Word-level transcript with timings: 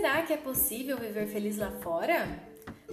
Será 0.00 0.22
que 0.22 0.32
é 0.32 0.36
possível 0.38 0.96
viver 0.96 1.26
feliz 1.26 1.58
lá 1.58 1.70
fora? 1.82 2.26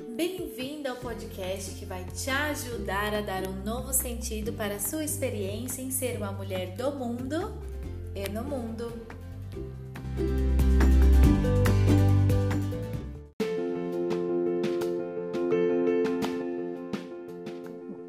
Bem-vindo 0.10 0.90
ao 0.90 0.98
podcast 0.98 1.74
que 1.76 1.86
vai 1.86 2.04
te 2.04 2.30
ajudar 2.30 3.16
a 3.16 3.22
dar 3.22 3.48
um 3.48 3.64
novo 3.64 3.94
sentido 3.94 4.52
para 4.52 4.76
a 4.76 4.80
sua 4.82 5.06
experiência 5.06 5.82
em 5.82 5.90
ser 5.90 6.18
uma 6.18 6.34
mulher 6.34 6.76
do 6.76 6.92
mundo 6.92 7.58
e 8.14 8.30
no 8.30 8.44
mundo. 8.44 8.92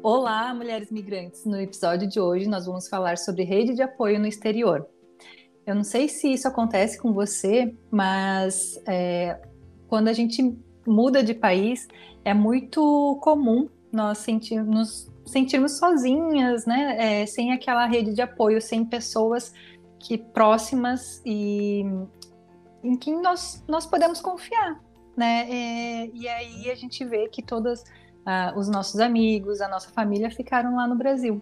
Olá, 0.03 0.53
mulheres 0.53 0.91
migrantes! 0.91 1.45
No 1.45 1.57
episódio 1.57 2.05
de 2.05 2.19
hoje, 2.19 2.49
nós 2.49 2.65
vamos 2.65 2.89
falar 2.89 3.17
sobre 3.17 3.43
rede 3.43 3.75
de 3.75 3.81
apoio 3.81 4.19
no 4.19 4.27
exterior. 4.27 4.85
Eu 5.69 5.75
não 5.75 5.83
sei 5.83 6.09
se 6.09 6.33
isso 6.33 6.47
acontece 6.47 6.97
com 6.97 7.13
você, 7.13 7.75
mas 7.91 8.81
é, 8.87 9.39
quando 9.87 10.07
a 10.07 10.13
gente 10.13 10.57
muda 10.83 11.21
de 11.21 11.35
país, 11.35 11.87
é 12.25 12.33
muito 12.33 13.19
comum 13.21 13.69
nós 13.91 14.17
sentirmos, 14.17 15.11
sentirmos 15.23 15.77
sozinhas, 15.77 16.65
né? 16.65 17.21
É, 17.21 17.25
sem 17.27 17.51
aquela 17.51 17.85
rede 17.85 18.15
de 18.15 18.21
apoio, 18.23 18.59
sem 18.59 18.83
pessoas 18.83 19.53
que 19.99 20.17
próximas 20.17 21.21
e 21.23 21.85
em 22.83 22.97
quem 22.97 23.21
nós, 23.21 23.63
nós 23.67 23.85
podemos 23.85 24.19
confiar, 24.19 24.83
né? 25.15 25.47
É, 25.51 26.09
e 26.11 26.27
aí 26.27 26.71
a 26.71 26.75
gente 26.75 27.05
vê 27.05 27.27
que 27.27 27.43
todos 27.43 27.83
ah, 28.25 28.55
os 28.57 28.67
nossos 28.67 28.99
amigos, 28.99 29.61
a 29.61 29.67
nossa 29.67 29.91
família 29.91 30.31
ficaram 30.31 30.75
lá 30.75 30.87
no 30.87 30.95
Brasil. 30.95 31.39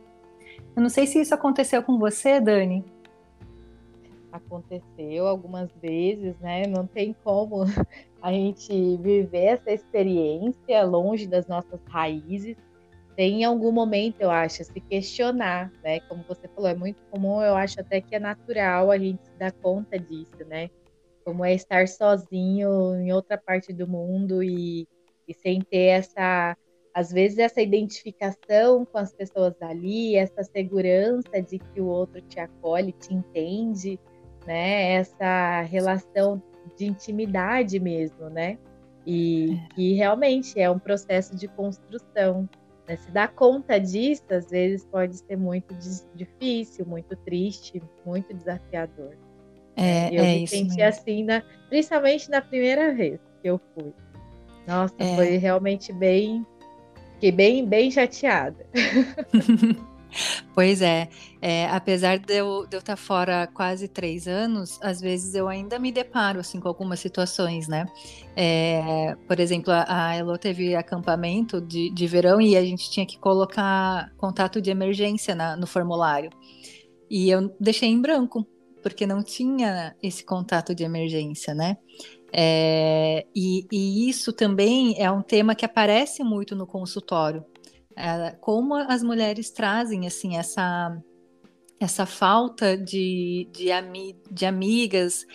Eu 0.76 0.82
não 0.82 0.90
sei 0.90 1.08
se 1.08 1.22
isso 1.22 1.34
aconteceu 1.34 1.82
com 1.82 1.98
você, 1.98 2.42
Dani 2.42 2.84
aconteceu 4.32 5.28
algumas 5.28 5.70
vezes, 5.82 6.38
né? 6.40 6.66
Não 6.68 6.86
tem 6.86 7.16
como 7.24 7.64
a 8.22 8.32
gente 8.32 8.98
viver 8.98 9.46
essa 9.46 9.72
experiência 9.72 10.84
longe 10.84 11.28
das 11.28 11.48
nossas 11.48 11.80
raízes. 11.88 12.58
Tem 13.16 13.42
em 13.42 13.44
algum 13.46 13.72
momento, 13.72 14.22
eu 14.22 14.30
acho, 14.30 14.64
se 14.64 14.80
questionar, 14.80 15.72
né? 15.84 16.00
Como 16.02 16.24
você 16.28 16.48
falou, 16.50 16.70
é 16.70 16.76
muito 16.76 17.02
comum, 17.10 17.42
eu 17.42 17.56
acho 17.56 17.80
até 17.80 18.00
que 18.00 18.16
é 18.16 18.20
natural 18.20 18.92
a 18.92 18.98
gente 18.98 19.24
se 19.26 19.32
dar 19.38 19.52
conta 19.52 19.98
disso, 19.98 20.46
né? 20.48 20.70
Como 21.26 21.44
é 21.44 21.54
estar 21.54 21.88
sozinho 21.88 22.96
em 22.96 23.12
outra 23.12 23.38
parte 23.38 23.74
do 23.74 23.88
mundo 23.88 24.44
e, 24.44 24.88
e 25.28 25.34
sem 25.34 25.60
ter 25.60 25.88
essa, 25.88 26.56
às 26.94 27.12
vezes, 27.12 27.40
essa 27.40 27.62
identificação 27.62 28.86
com 28.86 28.98
as 28.98 29.14
pessoas 29.14 29.56
dali, 29.60 30.16
essa 30.16 30.44
segurança 30.44 31.42
de 31.42 31.58
que 31.58 31.82
o 31.82 31.88
outro 31.88 32.22
te 32.22 32.40
acolhe, 32.40 32.92
te 32.92 33.14
entende 33.14 34.00
né? 34.48 34.94
Essa 34.94 35.62
relação 35.64 36.42
de 36.78 36.86
intimidade 36.86 37.80
mesmo, 37.80 38.30
né? 38.30 38.58
E 39.06 39.54
é. 39.54 39.76
que 39.76 39.94
realmente 39.94 40.60
é 40.60 40.70
um 40.70 40.80
processo 40.80 41.36
de 41.36 41.48
construção. 41.50 42.50
Né? 42.88 42.96
Se 42.96 43.12
dar 43.12 43.28
conta 43.34 43.78
disso, 43.78 44.24
às 44.30 44.50
vezes 44.50 44.86
pode 44.86 45.18
ser 45.18 45.38
muito 45.38 45.76
difícil, 46.16 46.86
muito 46.86 47.16
triste, 47.18 47.82
muito 48.06 48.34
desafiador. 48.34 49.16
É, 49.76 50.10
eu 50.12 50.24
é 50.24 50.36
me 50.40 50.48
senti 50.48 50.82
assim, 50.82 51.24
na, 51.24 51.44
principalmente 51.70 52.30
na 52.32 52.42
primeira 52.42 52.94
vez 52.96 53.20
que 53.42 53.50
eu 53.50 53.62
fui. 53.76 53.94
Nossa, 54.66 54.96
é. 54.98 55.16
foi 55.16 55.38
realmente 55.38 55.94
bem. 55.94 56.46
Fiquei 57.14 57.32
bem, 57.32 57.66
bem 57.66 57.92
chateada. 57.92 58.66
Pois 60.54 60.82
é, 60.82 61.10
é, 61.42 61.68
apesar 61.68 62.18
de 62.18 62.34
eu, 62.34 62.66
de 62.68 62.76
eu 62.76 62.80
estar 62.80 62.96
tá 62.96 62.98
fora 62.98 63.48
quase 63.48 63.88
três 63.88 64.28
anos, 64.28 64.80
às 64.82 65.00
vezes 65.00 65.36
eu 65.36 65.48
ainda 65.48 65.78
me 65.78 65.92
deparo 65.92 66.40
assim 66.40 66.60
com 66.60 66.68
algumas 66.68 67.00
situações, 67.00 67.68
né? 67.68 67.86
É, 68.36 69.16
por 69.28 69.40
exemplo, 69.40 69.72
a, 69.72 69.86
a 69.88 70.16
Elo 70.16 70.38
teve 70.38 70.76
acampamento 70.76 71.62
de, 71.62 71.90
de 71.92 72.08
verão 72.08 72.42
e 72.42 72.56
a 72.56 72.64
gente 72.64 72.90
tinha 72.90 73.06
que 73.06 73.20
colocar 73.20 74.12
contato 74.18 74.62
de 74.62 74.72
emergência 74.72 75.36
na, 75.36 75.56
no 75.56 75.68
formulário. 75.68 76.32
E 77.10 77.30
eu 77.30 77.56
deixei 77.60 77.90
em 77.90 78.02
branco, 78.02 78.46
porque 78.82 79.06
não 79.06 79.24
tinha 79.24 79.96
esse 80.02 80.26
contato 80.26 80.74
de 80.74 80.84
emergência, 80.84 81.54
né? 81.54 81.78
É, 82.32 83.26
e, 83.34 83.66
e, 83.72 84.10
isso 84.10 84.34
também 84.34 84.96
é 85.02 85.10
um 85.10 85.22
tema 85.22 85.56
que 85.56 85.66
aparece 85.66 86.24
muito 86.24 86.56
no 86.56 86.68
consultório, 86.68 87.44
como 88.40 88.76
as 88.76 89.02
mulheres 89.02 89.50
trazem 89.50 90.06
assim 90.06 90.38
essa 90.38 90.96
essa 91.80 92.06
falta 92.06 92.76
de, 92.76 93.48
de, 93.52 93.72
ami, 93.72 94.16
de 94.32 94.46
amigas 94.46 95.26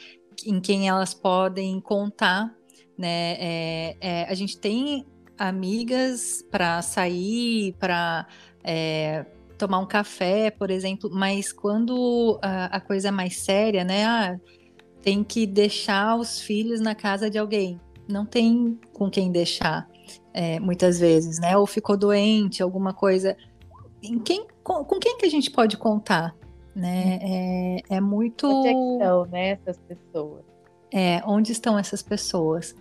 em 0.45 0.61
quem 0.61 0.89
elas 0.89 1.15
podem 1.15 1.81
contar, 1.81 2.53
né? 2.99 3.37
É, 3.39 3.97
é, 4.01 4.25
a 4.25 4.35
gente 4.35 4.59
tem 4.59 5.07
amigas 5.39 6.45
para 6.51 6.83
sair, 6.83 7.75
para 7.79 8.27
é, 8.65 9.25
tomar 9.57 9.79
um 9.79 9.87
café, 9.87 10.51
por 10.51 10.71
exemplo, 10.71 11.09
mas 11.13 11.53
quando 11.53 12.39
a, 12.43 12.77
a 12.77 12.81
coisa 12.81 13.09
é 13.09 13.13
mais 13.13 13.37
séria, 13.37 13.85
né? 13.85 14.05
Ah, 14.05 14.37
tem 15.01 15.23
que 15.23 15.47
deixar 15.47 16.17
os 16.17 16.41
filhos 16.41 16.81
na 16.81 16.95
casa 16.95 17.31
de 17.31 17.39
alguém. 17.39 17.81
Não 18.09 18.27
tem 18.27 18.79
com 18.93 19.09
quem 19.09 19.31
deixar 19.31 19.89
é, 20.33 20.59
muitas 20.59 20.99
vezes, 20.99 21.39
né? 21.39 21.57
Ou 21.57 21.67
ficou 21.67 21.97
doente, 21.97 22.63
alguma 22.63 22.93
coisa. 22.93 23.37
Em 24.03 24.19
quem, 24.19 24.47
com, 24.63 24.85
com 24.85 24.99
quem 24.99 25.17
que 25.19 25.27
a 25.27 25.31
gente 25.31 25.51
pode 25.51 25.77
contar? 25.77 26.35
Né? 26.75 27.19
É, 27.23 27.97
é 27.97 28.01
muito. 28.01 28.47
Onde 28.47 28.69
é 28.69 28.73
estão, 28.73 29.27
né, 29.27 29.51
essas 29.51 29.79
pessoas? 29.79 30.45
É, 30.93 31.23
onde 31.27 31.53
estão 31.53 31.79
essas 31.79 32.03
pessoas? 32.03 32.75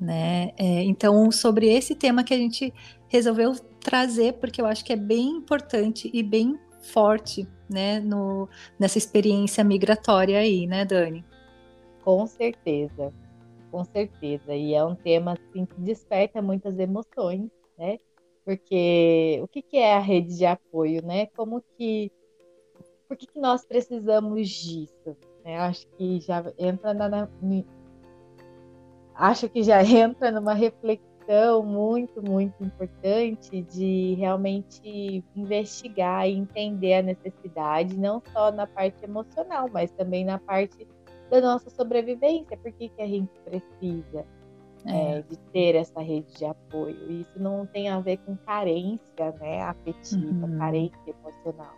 Né? 0.00 0.52
É, 0.56 0.82
então, 0.82 1.30
sobre 1.30 1.72
esse 1.72 1.94
tema 1.94 2.24
que 2.24 2.34
a 2.34 2.38
gente 2.38 2.72
resolveu 3.08 3.54
trazer, 3.80 4.34
porque 4.34 4.60
eu 4.60 4.66
acho 4.66 4.84
que 4.84 4.92
é 4.92 4.96
bem 4.96 5.28
importante 5.28 6.10
e 6.12 6.22
bem 6.22 6.58
forte 6.80 7.46
né, 7.68 8.00
no, 8.00 8.48
nessa 8.78 8.98
experiência 8.98 9.62
migratória 9.62 10.38
aí, 10.38 10.66
né, 10.66 10.84
Dani? 10.84 11.24
Com 12.02 12.26
certeza 12.26 13.12
com 13.74 13.84
certeza. 13.84 14.54
E 14.54 14.72
é 14.72 14.84
um 14.84 14.94
tema 14.94 15.32
assim, 15.32 15.66
que 15.66 15.80
desperta 15.80 16.40
muitas 16.40 16.78
emoções, 16.78 17.50
né? 17.76 17.98
Porque 18.44 19.40
o 19.42 19.48
que, 19.48 19.62
que 19.62 19.76
é 19.78 19.96
a 19.96 19.98
rede 19.98 20.36
de 20.36 20.46
apoio, 20.46 21.04
né? 21.04 21.26
Como 21.36 21.60
que. 21.76 22.12
Por 23.08 23.16
que, 23.16 23.26
que 23.26 23.40
nós 23.40 23.66
precisamos 23.66 24.48
disso? 24.48 25.16
Né? 25.44 25.58
Acho 25.58 25.88
que 25.88 26.20
já 26.20 26.44
entra 26.56 26.94
na, 26.94 27.08
na, 27.08 27.28
acho 29.16 29.48
que 29.48 29.64
já 29.64 29.82
entra 29.84 30.30
numa 30.30 30.54
reflexão 30.54 31.64
muito, 31.64 32.22
muito 32.22 32.62
importante 32.62 33.60
de 33.62 34.14
realmente 34.14 35.24
investigar 35.34 36.28
e 36.28 36.34
entender 36.34 36.94
a 36.94 37.02
necessidade, 37.02 37.98
não 37.98 38.22
só 38.32 38.52
na 38.52 38.68
parte 38.68 39.04
emocional, 39.04 39.68
mas 39.72 39.90
também 39.90 40.24
na 40.24 40.38
parte 40.38 40.86
da 41.30 41.40
nossa 41.40 41.70
sobrevivência. 41.70 42.56
Por 42.56 42.72
que, 42.72 42.88
que 42.88 43.02
a 43.02 43.06
gente 43.06 43.30
precisa 43.40 44.24
é. 44.86 45.18
É, 45.18 45.22
de 45.22 45.36
ter 45.52 45.74
essa 45.74 46.00
rede 46.00 46.32
de 46.34 46.44
apoio? 46.44 47.20
Isso 47.20 47.38
não 47.38 47.66
tem 47.66 47.88
a 47.88 48.00
ver 48.00 48.18
com 48.18 48.36
carência 48.36 49.32
né, 49.40 49.62
afetiva, 49.62 50.46
uhum. 50.46 50.58
carência 50.58 50.98
emocional. 51.06 51.74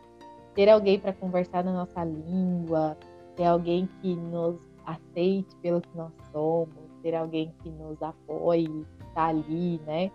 Ter 0.54 0.68
alguém 0.68 0.98
para 0.98 1.12
conversar 1.12 1.62
na 1.64 1.72
nossa 1.72 2.02
língua, 2.04 2.96
ter 3.36 3.44
alguém 3.44 3.88
que 4.00 4.14
nos 4.14 4.58
aceite 4.86 5.54
pelo 5.56 5.80
que 5.80 5.96
nós 5.96 6.12
somos, 6.32 6.90
ter 7.02 7.14
alguém 7.14 7.52
que 7.62 7.70
nos 7.70 8.00
apoie, 8.02 8.86
está 9.08 9.26
ali, 9.26 9.80
né? 9.86 10.10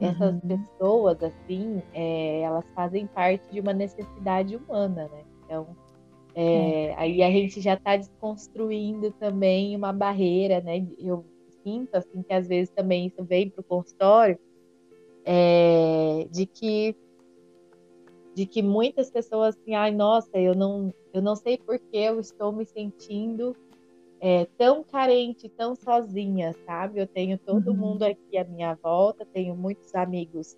Essas 0.00 0.34
uhum. 0.34 0.40
pessoas, 0.40 1.22
assim, 1.22 1.82
é, 1.92 2.40
elas 2.40 2.64
fazem 2.74 3.06
parte 3.06 3.48
de 3.52 3.60
uma 3.60 3.72
necessidade 3.72 4.56
humana, 4.56 5.08
né? 5.08 5.24
Então, 5.44 5.68
é. 6.34 6.94
Aí 6.96 7.22
a 7.22 7.30
gente 7.30 7.60
já 7.60 7.74
está 7.74 7.96
desconstruindo 7.96 9.10
também 9.12 9.76
uma 9.76 9.92
barreira, 9.92 10.60
né? 10.60 10.86
Eu 10.98 11.24
sinto 11.62 11.94
assim 11.94 12.22
que 12.22 12.32
às 12.32 12.48
vezes 12.48 12.70
também 12.74 13.06
isso 13.06 13.24
vem 13.24 13.48
para 13.48 13.60
o 13.60 13.64
consultório, 13.64 14.38
é, 15.24 16.26
de 16.30 16.46
que 16.46 16.96
de 18.34 18.46
que 18.46 18.62
muitas 18.62 19.10
pessoas 19.10 19.56
assim, 19.56 19.74
ai 19.74 19.92
nossa, 19.92 20.36
eu 20.36 20.54
não 20.54 20.92
eu 21.12 21.22
não 21.22 21.36
sei 21.36 21.56
por 21.56 21.78
que 21.78 21.96
eu 21.96 22.18
estou 22.18 22.52
me 22.52 22.66
sentindo 22.66 23.56
é, 24.20 24.46
tão 24.58 24.82
carente, 24.82 25.48
tão 25.50 25.76
sozinha, 25.76 26.52
sabe? 26.66 26.98
Eu 26.98 27.06
tenho 27.06 27.38
todo 27.38 27.68
uhum. 27.68 27.76
mundo 27.76 28.02
aqui 28.04 28.36
à 28.36 28.44
minha 28.44 28.74
volta, 28.74 29.24
tenho 29.24 29.54
muitos 29.54 29.94
amigos, 29.94 30.56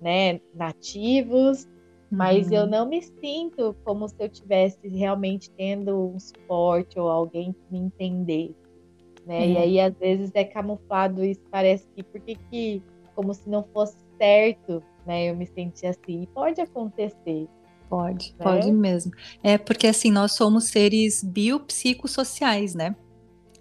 né, 0.00 0.40
nativos, 0.54 1.68
mas 2.12 2.48
uhum. 2.48 2.54
eu 2.54 2.66
não 2.66 2.86
me 2.86 3.00
sinto 3.00 3.74
como 3.84 4.06
se 4.06 4.16
eu 4.18 4.28
tivesse 4.28 4.86
realmente 4.86 5.50
tendo 5.52 6.14
um 6.14 6.20
suporte 6.20 6.98
ou 7.00 7.08
alguém 7.08 7.54
que 7.54 7.60
me 7.70 7.78
entendesse, 7.78 8.54
né? 9.26 9.38
Uhum. 9.38 9.52
E 9.52 9.56
aí 9.56 9.80
às 9.80 9.94
vezes 9.96 10.30
é 10.34 10.44
camuflado 10.44 11.24
isso, 11.24 11.40
parece 11.50 11.88
que 11.96 12.02
porque 12.02 12.36
que 12.50 12.82
como 13.14 13.32
se 13.32 13.48
não 13.48 13.64
fosse 13.72 13.96
certo, 14.18 14.82
né? 15.06 15.30
Eu 15.30 15.36
me 15.36 15.46
senti 15.46 15.86
assim. 15.86 16.22
E 16.22 16.26
pode 16.26 16.60
acontecer. 16.60 17.48
Pode, 17.88 18.34
né? 18.38 18.44
pode 18.44 18.70
mesmo. 18.70 19.12
É 19.42 19.56
porque 19.56 19.86
assim 19.86 20.10
nós 20.10 20.32
somos 20.32 20.64
seres 20.64 21.24
biopsicossociais, 21.24 22.74
né? 22.74 22.94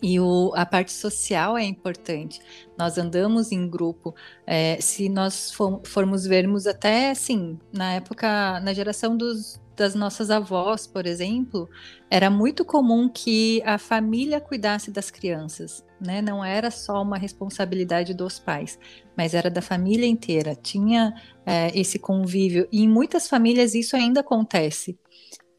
E 0.01 0.19
o, 0.19 0.51
a 0.55 0.65
parte 0.65 0.91
social 0.91 1.57
é 1.57 1.63
importante. 1.63 2.39
Nós 2.77 2.97
andamos 2.97 3.51
em 3.51 3.69
grupo. 3.69 4.15
É, 4.47 4.79
se 4.81 5.07
nós 5.07 5.51
for, 5.51 5.81
formos 5.85 6.25
vermos 6.25 6.65
até 6.65 7.11
assim, 7.11 7.59
na 7.71 7.93
época, 7.93 8.59
na 8.61 8.73
geração 8.73 9.15
dos, 9.15 9.61
das 9.75 9.95
nossas 9.95 10.31
avós, 10.31 10.87
por 10.87 11.05
exemplo, 11.05 11.69
era 12.09 12.29
muito 12.29 12.65
comum 12.65 13.07
que 13.07 13.61
a 13.65 13.77
família 13.77 14.41
cuidasse 14.41 14.91
das 14.91 15.11
crianças. 15.11 15.85
Né? 15.99 16.21
Não 16.21 16.43
era 16.43 16.71
só 16.71 17.01
uma 17.01 17.17
responsabilidade 17.17 18.13
dos 18.13 18.39
pais, 18.39 18.79
mas 19.15 19.33
era 19.35 19.49
da 19.51 19.61
família 19.61 20.07
inteira. 20.07 20.55
Tinha 20.55 21.13
é, 21.45 21.77
esse 21.79 21.99
convívio. 21.99 22.67
E 22.71 22.81
em 22.81 22.89
muitas 22.89 23.27
famílias 23.27 23.75
isso 23.75 23.95
ainda 23.95 24.21
acontece. 24.21 24.97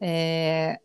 É, 0.01 0.79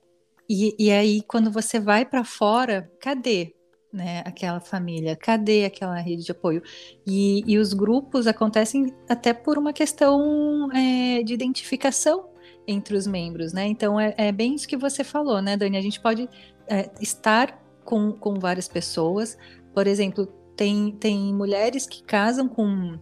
e, 0.49 0.75
e 0.79 0.91
aí, 0.91 1.23
quando 1.23 1.51
você 1.51 1.79
vai 1.79 2.05
para 2.05 2.25
fora, 2.25 2.91
cadê 3.01 3.55
né, 3.93 4.23
aquela 4.25 4.61
família? 4.61 5.17
Cadê 5.17 5.65
aquela 5.65 5.99
rede 5.99 6.25
de 6.25 6.33
apoio? 6.33 6.63
E, 7.07 7.43
e 7.47 7.59
os 7.59 7.73
grupos 7.73 8.27
acontecem 8.27 8.95
até 9.09 9.33
por 9.33 9.59
uma 9.59 9.73
questão 9.73 10.71
é, 10.73 11.23
de 11.23 11.35
identificação 11.35 12.31
entre 12.67 12.97
os 12.97 13.07
membros, 13.07 13.53
né? 13.53 13.67
Então 13.67 13.99
é, 13.99 14.15
é, 14.17 14.33
bem 14.33 14.55
isso 14.55 14.69
que 14.69 14.77
você 14.77 15.03
falou, 15.03 15.41
né, 15.41 15.57
Dani? 15.57 15.77
A 15.77 15.83
gente 15.83 16.01
pode 16.01 16.29
é, 16.67 16.91
estar 17.01 17.63
com, 17.85 18.13
com 18.13 18.35
várias 18.39 18.69
pessoas. 18.69 19.39
Por 19.75 19.87
exemplo, 19.87 20.27
tem, 20.57 20.93
tem 20.93 21.35
mulheres 21.35 21.87
que 21.87 22.03
casam 22.03 22.49
com, 22.49 22.99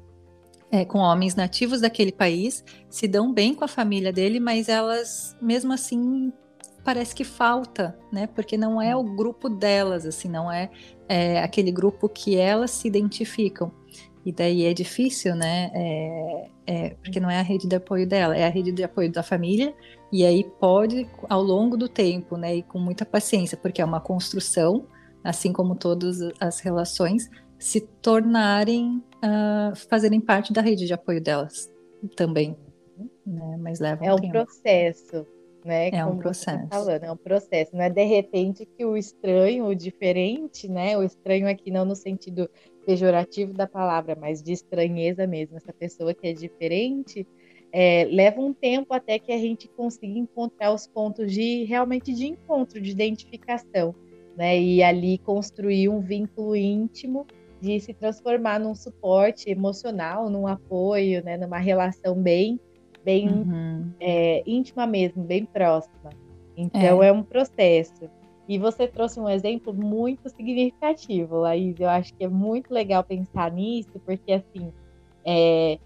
é, 0.71 0.85
com 0.85 0.99
homens 0.99 1.35
nativos 1.35 1.81
daquele 1.81 2.13
país, 2.13 2.65
se 2.89 3.09
dão 3.09 3.33
bem 3.33 3.55
com 3.55 3.65
a 3.65 3.69
família 3.69 4.13
dele, 4.13 4.39
mas 4.39 4.69
elas, 4.69 5.37
mesmo 5.41 5.73
assim, 5.73 6.33
parece 6.87 7.17
que 7.17 7.25
falta, 7.25 7.99
né? 8.13 8.29
Porque 8.29 8.57
não 8.57 8.81
é 8.81 8.95
o 8.95 9.03
grupo 9.03 9.49
delas, 9.49 10.07
assim, 10.07 10.29
não 10.29 10.51
é, 10.51 10.71
é 11.09 11.43
aquele 11.43 11.73
grupo 11.73 12.09
que 12.09 12.37
elas 12.37 12.71
se 12.71 12.87
identificam. 12.87 13.73
E 14.25 14.31
daí 14.31 14.65
é 14.65 14.73
difícil, 14.73 15.35
né? 15.35 15.73
É, 15.75 16.51
é, 16.65 16.91
porque 17.03 17.19
não 17.19 17.29
é 17.29 17.41
a 17.41 17.43
rede 17.43 17.67
de 17.67 17.75
apoio 17.75 18.07
dela, 18.07 18.37
é 18.37 18.45
a 18.45 18.49
rede 18.49 18.71
de 18.71 18.85
apoio 18.85 19.11
da 19.11 19.25
família. 19.25 19.75
E 20.13 20.25
aí 20.25 20.45
pode, 20.61 21.11
ao 21.29 21.43
longo 21.43 21.77
do 21.77 21.89
tempo, 21.89 22.37
né? 22.37 22.55
E 22.55 22.63
com 22.63 22.79
muita 22.79 23.05
paciência, 23.05 23.57
porque 23.57 23.83
é 23.83 23.85
uma 23.85 24.01
construção, 24.01 24.87
assim 25.25 25.53
como 25.53 25.75
todas 25.75 26.19
as 26.39 26.61
relações, 26.61 27.29
se 27.59 27.81
tornarem, 27.81 29.03
uh, 29.25 29.75
fazerem 29.91 30.21
parte 30.21 30.53
da 30.53 30.61
rede 30.61 30.87
de 30.87 30.95
apoio 30.95 31.21
delas 31.21 31.69
também. 32.15 32.57
Né? 33.27 33.57
Mas 33.59 33.81
leva 33.81 34.05
um 34.05 34.07
É 34.07 34.15
um 34.15 34.19
tempo. 34.19 34.33
processo 34.33 35.27
né? 35.67 35.91
É 35.91 36.07
um 36.07 36.17
processo. 36.17 36.69
Tá 36.69 36.77
falando, 36.77 37.05
é 37.05 37.13
um 37.13 37.17
processo. 37.17 37.75
Não 37.75 37.83
é 37.83 37.91
de 37.91 38.05
repente 38.05 38.65
que 38.65 38.85
o 38.85 38.97
estranho, 38.97 39.67
o 39.67 39.75
diferente, 39.75 40.69
né? 40.69 40.97
O 40.97 41.03
estranho 41.03 41.49
aqui 41.49 41.71
não 41.71 41.85
no 41.85 41.97
sentido 41.97 42.49
pejorativo 42.87 43.53
da 43.53 43.67
palavra, 43.67 44.17
mas 44.19 44.43
de 44.43 44.53
estranheza 44.53 45.27
mesmo. 45.27 45.57
Essa 45.57 45.73
pessoa 45.73 46.15
que 46.15 46.27
é 46.29 46.33
diferente, 46.33 47.27
é, 47.73 48.05
leva 48.05 48.41
um 48.41 48.53
tempo 48.53 48.95
até 48.95 49.19
que 49.19 49.33
a 49.33 49.39
gente 49.39 49.69
consiga 49.69 50.19
encontrar 50.19 50.73
os 50.73 50.87
pontos 50.87 51.33
de 51.33 51.65
realmente 51.65 52.13
de 52.15 52.27
encontro, 52.27 52.81
de 52.81 52.91
identificação, 52.91 53.95
né? 54.37 54.59
E 54.59 54.83
ali 54.83 55.19
construir 55.19 55.89
um 55.89 56.01
vínculo 56.01 56.55
íntimo 56.55 57.27
de 57.61 57.81
se 57.81 57.93
transformar 57.93 58.61
num 58.61 58.75
suporte 58.75 59.51
emocional, 59.51 60.31
num 60.31 60.47
apoio, 60.47 61.25
né? 61.25 61.37
Numa 61.37 61.59
relação 61.59 62.15
bem 62.15 62.61
bem 63.07 63.29
uhum. 63.29 63.93
é, 64.01 64.43
íntima 64.45 64.85
mesmo, 64.85 65.23
bem 65.23 65.45
próxima. 65.45 66.11
Então 66.57 67.01
é. 67.01 67.09
é. 67.09 67.13
um 67.13 67.23
processo. 67.23 68.11
E 68.49 68.59
você 68.59 68.89
trouxe 68.89 69.21
um 69.21 69.29
exemplo 69.29 69.73
muito 69.73 70.29
significativo, 70.29 71.37
Laís. 71.37 71.79
Eu 71.79 71.89
acho 71.89 72.13
que 72.15 72.25
é 72.25 72.29
muito 72.29 72.75
legal 72.75 73.05
pensar 73.05 73.51
nisso, 73.53 74.01
porque 74.05 74.33
assim, 74.33 74.73
é, 75.25 75.79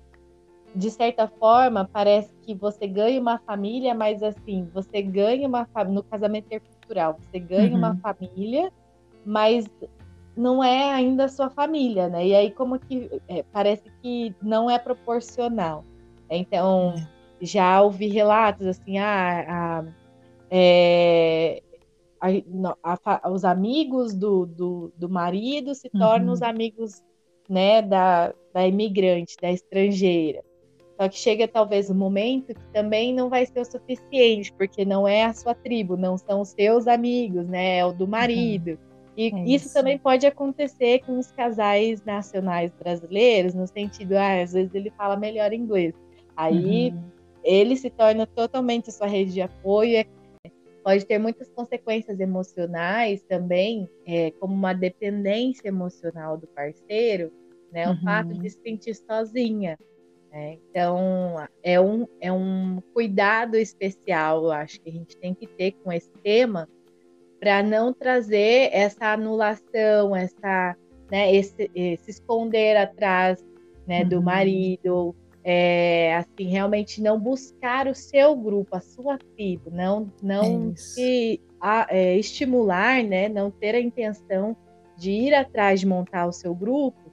de 0.75 0.91
certa 0.91 1.29
forma, 1.29 1.89
parece 1.93 2.33
que 2.43 2.55
você 2.55 2.87
ganha 2.87 3.21
uma 3.21 3.39
família, 3.39 3.95
mas 3.95 4.23
assim, 4.23 4.69
você 4.73 5.03
ganha 5.03 5.47
uma 5.47 5.67
família 5.67 5.97
no 5.97 6.03
casamento 6.03 6.47
intercultural, 6.47 7.19
você 7.21 7.39
ganha 7.39 7.71
uhum. 7.71 7.79
uma 7.79 7.97
família, 7.97 8.73
mas 9.25 9.67
não 10.37 10.65
é 10.65 10.91
ainda 10.93 11.29
sua 11.29 11.51
família, 11.51 12.09
né? 12.09 12.27
E 12.27 12.35
aí 12.35 12.51
como 12.51 12.79
que 12.79 13.11
é, 13.29 13.43
parece 13.43 13.85
que 14.03 14.35
não 14.43 14.71
é 14.71 14.79
proporcional. 14.79 15.85
Então, 16.31 16.95
já 17.41 17.83
ouvi 17.83 18.09
relatos 18.09 18.67
assim, 18.67 18.99
ah, 18.99 19.45
a, 19.49 19.85
é, 20.51 21.63
a, 22.21 22.99
a, 23.05 23.31
os 23.31 23.45
amigos 23.45 24.15
do, 24.15 24.47
do, 24.47 24.93
do, 24.97 25.09
marido 25.09 25.75
se 25.75 25.89
tornam 25.91 26.29
uhum. 26.29 26.33
os 26.35 26.43
amigos 26.43 27.03
né, 27.49 27.83
da, 27.83 28.33
da 28.55 28.67
imigrante, 28.67 29.37
da 29.41 29.51
estrangeira. 29.51 30.43
Só 31.01 31.09
que 31.09 31.17
chega 31.17 31.49
talvez 31.49 31.89
um 31.89 31.95
momento 31.95 32.49
que 32.49 32.73
também 32.75 33.15
não 33.15 33.31
vai 33.31 33.47
ser 33.47 33.61
o 33.61 33.65
suficiente, 33.65 34.53
porque 34.53 34.85
não 34.85 35.09
é 35.09 35.25
a 35.25 35.33
sua 35.33 35.55
tribo, 35.55 35.97
não 35.97 36.19
são 36.19 36.43
os 36.43 36.51
seus 36.51 36.87
amigos, 36.87 37.47
né? 37.47 37.79
É 37.79 37.87
o 37.87 37.93
do 37.93 38.07
marido. 38.07 38.73
Uhum. 38.73 38.91
E 39.17 39.25
é 39.33 39.45
isso. 39.45 39.67
isso. 39.67 39.75
também 39.75 39.99
pode 39.99 40.27
acontecer 40.27 41.01
com 41.07 41.19
os 41.19 41.33
casais 41.33 42.05
nacionais 42.05 42.71
brasileiros, 42.79 43.55
no 43.55 43.67
sentido, 43.67 44.13
ah, 44.13 44.43
às 44.43 44.53
vezes 44.53 44.75
ele 44.75 44.91
fala 44.91 45.17
melhor 45.17 45.55
inglês. 45.55 45.95
Aí 46.41 46.91
uhum. 46.91 47.03
ele 47.45 47.77
se 47.77 47.91
torna 47.91 48.27
totalmente 48.27 48.91
sua 48.91 49.07
rede 49.07 49.35
de 49.35 49.43
apoio. 49.43 49.99
É, 49.99 50.07
pode 50.83 51.05
ter 51.05 51.19
muitas 51.19 51.51
consequências 51.51 52.19
emocionais 52.19 53.23
também, 53.25 53.87
é, 54.07 54.31
como 54.33 54.55
uma 54.55 54.73
dependência 54.73 55.69
emocional 55.69 56.39
do 56.39 56.47
parceiro, 56.47 57.31
né? 57.71 57.87
O 57.89 57.91
uhum. 57.91 58.03
fato 58.03 58.33
de 58.33 58.49
se 58.49 58.59
sentir 58.63 58.95
sozinha. 58.95 59.79
Né? 60.33 60.57
Então, 60.71 61.37
é 61.63 61.79
um, 61.79 62.07
é 62.23 62.33
um 62.33 62.81
cuidado 62.95 63.57
especial, 63.57 64.45
eu 64.45 64.53
acho, 64.53 64.81
que 64.81 64.89
a 64.89 64.93
gente 64.93 65.17
tem 65.19 65.35
que 65.35 65.47
ter 65.47 65.73
com 65.73 65.93
esse 65.93 66.11
tema 66.23 66.67
para 67.39 67.63
não 67.63 67.93
trazer 67.93 68.71
essa 68.73 69.13
anulação, 69.13 70.17
essa, 70.17 70.77
né, 71.11 71.35
esse, 71.35 71.71
esse 71.75 72.11
esconder 72.11 72.77
atrás 72.77 73.45
né, 73.87 74.03
uhum. 74.03 74.09
do 74.09 74.23
marido, 74.23 75.17
é, 75.43 76.17
assim, 76.17 76.49
realmente 76.49 77.01
não 77.01 77.19
buscar 77.19 77.87
o 77.87 77.95
seu 77.95 78.37
grupo, 78.37 78.77
a 78.77 78.81
sua 78.81 79.19
tribo, 79.19 79.71
não, 79.71 80.13
não 80.23 80.73
é 80.73 80.77
se 80.77 81.41
a, 81.61 81.87
é, 81.91 82.17
estimular, 82.19 83.03
né, 83.03 83.29
não 83.29 83.51
ter 83.51 83.75
a 83.75 83.81
intenção 83.81 84.57
de 84.97 85.11
ir 85.11 85.35
atrás 85.35 85.81
de 85.81 85.87
montar 85.87 86.27
o 86.27 86.33
seu 86.33 86.55
grupo, 86.55 87.11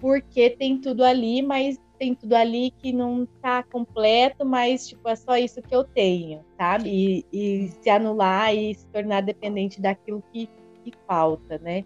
porque 0.00 0.50
tem 0.50 0.78
tudo 0.80 1.04
ali, 1.04 1.42
mas 1.42 1.78
tem 1.98 2.14
tudo 2.14 2.34
ali 2.34 2.70
que 2.78 2.92
não 2.92 3.24
está 3.24 3.62
completo, 3.62 4.44
mas 4.44 4.88
tipo, 4.88 5.08
é 5.08 5.16
só 5.16 5.36
isso 5.36 5.60
que 5.60 5.74
eu 5.74 5.82
tenho, 5.82 6.44
sabe? 6.56 6.88
E, 6.88 7.26
e 7.32 7.68
se 7.68 7.90
anular 7.90 8.54
e 8.54 8.74
se 8.74 8.86
tornar 8.86 9.20
dependente 9.20 9.80
daquilo 9.80 10.22
que, 10.32 10.48
que 10.84 10.92
falta, 11.06 11.58
né? 11.58 11.84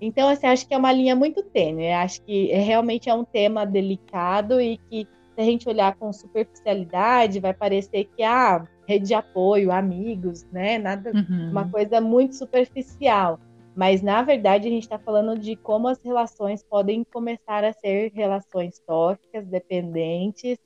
Então, 0.00 0.28
assim, 0.28 0.46
acho 0.46 0.66
que 0.66 0.74
é 0.74 0.78
uma 0.78 0.92
linha 0.92 1.16
muito 1.16 1.42
tênue. 1.42 1.90
Acho 1.90 2.22
que 2.22 2.46
realmente 2.46 3.10
é 3.10 3.14
um 3.14 3.24
tema 3.24 3.66
delicado 3.66 4.60
e 4.60 4.78
que, 4.88 5.06
se 5.34 5.40
a 5.40 5.44
gente 5.44 5.68
olhar 5.68 5.96
com 5.96 6.12
superficialidade, 6.12 7.40
vai 7.40 7.52
parecer 7.52 8.04
que, 8.16 8.22
ah, 8.22 8.64
rede 8.86 9.08
de 9.08 9.14
apoio, 9.14 9.72
amigos, 9.72 10.44
né? 10.52 10.78
Nada, 10.78 11.12
uhum. 11.12 11.50
uma 11.50 11.68
coisa 11.68 12.00
muito 12.00 12.34
superficial. 12.34 13.40
Mas, 13.74 14.02
na 14.02 14.22
verdade, 14.22 14.66
a 14.66 14.70
gente 14.70 14.84
está 14.84 14.98
falando 14.98 15.38
de 15.38 15.54
como 15.54 15.88
as 15.88 16.00
relações 16.02 16.64
podem 16.64 17.04
começar 17.04 17.64
a 17.64 17.72
ser 17.72 18.10
relações 18.12 18.80
tóxicas, 18.84 19.46
dependentes, 19.46 20.58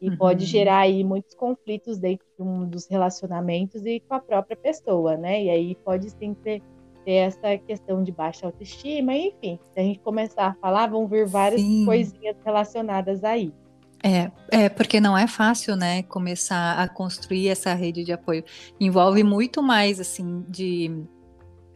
e 0.00 0.08
uhum. 0.08 0.16
pode 0.16 0.46
gerar 0.46 0.78
aí 0.78 1.04
muitos 1.04 1.34
conflitos 1.34 1.98
dentro 1.98 2.24
de 2.38 2.42
um 2.42 2.66
dos 2.66 2.86
relacionamentos 2.86 3.84
e 3.84 4.00
com 4.00 4.14
a 4.14 4.20
própria 4.20 4.56
pessoa, 4.56 5.16
né? 5.16 5.42
E 5.44 5.50
aí 5.50 5.74
pode 5.84 6.10
sim 6.10 6.32
ter 6.32 6.62
ter 7.04 7.12
essa 7.12 7.58
questão 7.58 8.02
de 8.02 8.12
baixa 8.12 8.46
autoestima, 8.46 9.14
enfim, 9.14 9.58
se 9.72 9.80
a 9.80 9.82
gente 9.82 9.98
começar 10.00 10.46
a 10.46 10.54
falar, 10.54 10.88
vão 10.88 11.06
vir 11.06 11.26
várias 11.26 11.60
Sim. 11.60 11.84
coisinhas 11.84 12.36
relacionadas 12.44 13.24
aí. 13.24 13.52
É, 14.02 14.30
é, 14.50 14.68
porque 14.68 14.98
não 14.98 15.16
é 15.16 15.26
fácil, 15.26 15.76
né, 15.76 16.02
começar 16.04 16.78
a 16.78 16.88
construir 16.88 17.48
essa 17.48 17.74
rede 17.74 18.02
de 18.02 18.12
apoio. 18.12 18.42
Envolve 18.80 19.22
muito 19.22 19.62
mais, 19.62 20.00
assim, 20.00 20.44
de 20.48 21.04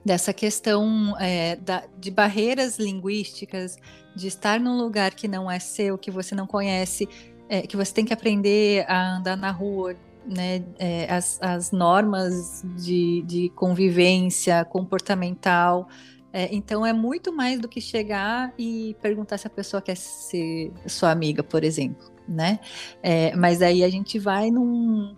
dessa 0.05 0.35
questão 0.35 1.17
é, 1.19 1.57
da, 1.57 1.85
de 1.99 2.11
barreiras 2.11 2.79
linguísticas, 2.79 3.77
de 4.15 4.29
estar 4.29 4.61
num 4.61 4.77
lugar 4.77 5.15
que 5.15 5.27
não 5.27 5.51
é 5.51 5.59
seu, 5.59 5.97
que 5.97 6.11
você 6.11 6.35
não 6.35 6.47
conhece, 6.47 7.09
é, 7.49 7.63
que 7.63 7.77
você 7.77 7.93
tem 7.93 8.05
que 8.05 8.13
aprender 8.13 8.85
a 8.87 9.17
andar 9.17 9.37
na 9.37 9.51
rua 9.51 9.97
né, 10.27 10.65
é, 10.79 11.13
as, 11.13 11.39
as, 11.41 11.71
normas 11.71 12.65
de, 12.77 13.23
de 13.23 13.49
convivência 13.51 14.65
comportamental. 14.65 15.89
É, 16.33 16.53
então 16.55 16.85
é 16.85 16.93
muito 16.93 17.33
mais 17.33 17.61
do 17.61 17.69
que 17.69 17.81
chegar 17.81 18.53
e 18.59 18.97
perguntar 19.01 19.39
se 19.39 19.47
a 19.47 19.51
pessoa 19.51 19.81
quer 19.81 19.97
ser 19.97 20.73
sua 20.87 21.11
amiga, 21.11 21.43
por 21.43 21.63
exemplo, 21.63 22.11
né? 22.29 22.59
É, 23.03 23.35
mas 23.37 23.63
aí 23.63 23.85
a 23.85 23.89
gente 23.89 24.19
vai 24.19 24.51
num, 24.51 25.15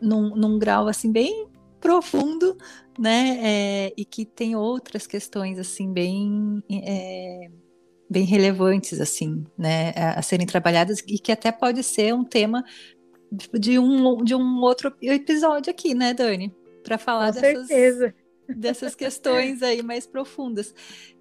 num, 0.00 0.36
num 0.36 0.58
grau 0.58 0.86
assim 0.86 1.10
bem 1.10 1.48
profundo, 1.80 2.56
né? 2.98 3.38
É, 3.42 3.92
e 3.96 4.04
que 4.04 4.24
tem 4.24 4.54
outras 4.54 5.06
questões 5.06 5.58
assim 5.58 5.92
bem 5.92 6.62
é, 6.70 7.48
bem 8.08 8.24
relevantes 8.24 9.00
assim, 9.00 9.44
né, 9.56 9.90
a, 9.96 10.18
a, 10.18 10.22
serem 10.22 10.46
trabalhadas 10.46 11.02
e 11.06 11.18
que 11.18 11.32
até 11.32 11.50
pode 11.50 11.82
ser 11.82 12.14
um 12.14 12.24
tema 12.24 12.64
de 13.58 13.78
um 13.78 14.22
de 14.22 14.34
um 14.34 14.60
outro 14.60 14.92
episódio 15.02 15.70
aqui, 15.70 15.94
né, 15.94 16.14
Dani, 16.14 16.54
para 16.82 16.98
falar 16.98 17.32
Com 17.32 17.40
dessas 17.40 17.66
certeza. 17.66 18.14
dessas 18.48 18.94
questões 18.96 19.62
aí 19.62 19.82
mais 19.82 20.06
profundas. 20.06 20.74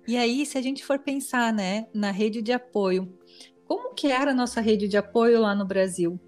E 0.08 0.18
aí, 0.18 0.46
se 0.46 0.58
a 0.58 0.62
gente 0.62 0.84
for 0.84 1.00
pensar, 1.00 1.54
né, 1.54 1.88
na 1.94 2.12
rede 2.12 2.42
de 2.42 2.52
apoio, 2.52 3.12
como 3.66 3.94
que 3.94 4.08
era 4.08 4.32
a 4.32 4.36
nossa 4.36 4.60
rede 4.60 4.88
de 4.88 4.98
apoio 4.98 5.40
lá 5.40 5.56
no 5.56 5.66
Brasil? 5.66 6.20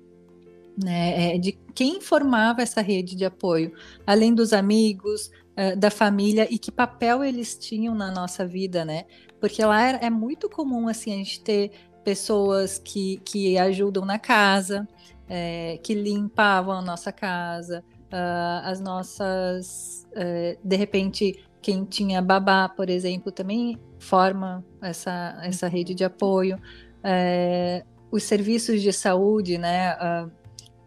Né, 0.81 1.35
é, 1.35 1.37
de 1.37 1.53
quem 1.73 2.01
formava 2.01 2.61
essa 2.61 2.81
rede 2.81 3.15
de 3.15 3.23
apoio, 3.23 3.73
além 4.05 4.35
dos 4.35 4.51
amigos, 4.51 5.31
uh, 5.55 5.77
da 5.77 5.89
família 5.89 6.47
e 6.51 6.57
que 6.59 6.71
papel 6.71 7.23
eles 7.23 7.57
tinham 7.57 7.95
na 7.95 8.11
nossa 8.11 8.45
vida, 8.45 8.83
né? 8.83 9.05
Porque 9.39 9.63
lá 9.63 9.89
é, 9.89 10.05
é 10.05 10.09
muito 10.09 10.49
comum 10.49 10.87
assim 10.87 11.13
a 11.13 11.15
gente 11.15 11.41
ter 11.41 11.71
pessoas 12.03 12.77
que, 12.77 13.17
que 13.25 13.57
ajudam 13.57 14.05
na 14.05 14.19
casa, 14.19 14.87
é, 15.29 15.79
que 15.81 15.93
limpavam 15.93 16.75
a 16.75 16.81
nossa 16.81 17.11
casa, 17.11 17.83
uh, 18.11 18.65
as 18.65 18.79
nossas, 18.79 20.07
uh, 20.11 20.57
de 20.63 20.75
repente 20.75 21.43
quem 21.61 21.83
tinha 21.83 22.21
babá, 22.21 22.69
por 22.69 22.89
exemplo, 22.89 23.31
também 23.31 23.79
forma 23.97 24.63
essa, 24.81 25.39
essa 25.41 25.67
rede 25.67 25.95
de 25.95 26.03
apoio. 26.03 26.59
É, 27.03 27.83
os 28.11 28.21
serviços 28.23 28.83
de 28.83 28.93
saúde, 28.93 29.57
né? 29.57 29.95
Uh, 29.95 30.31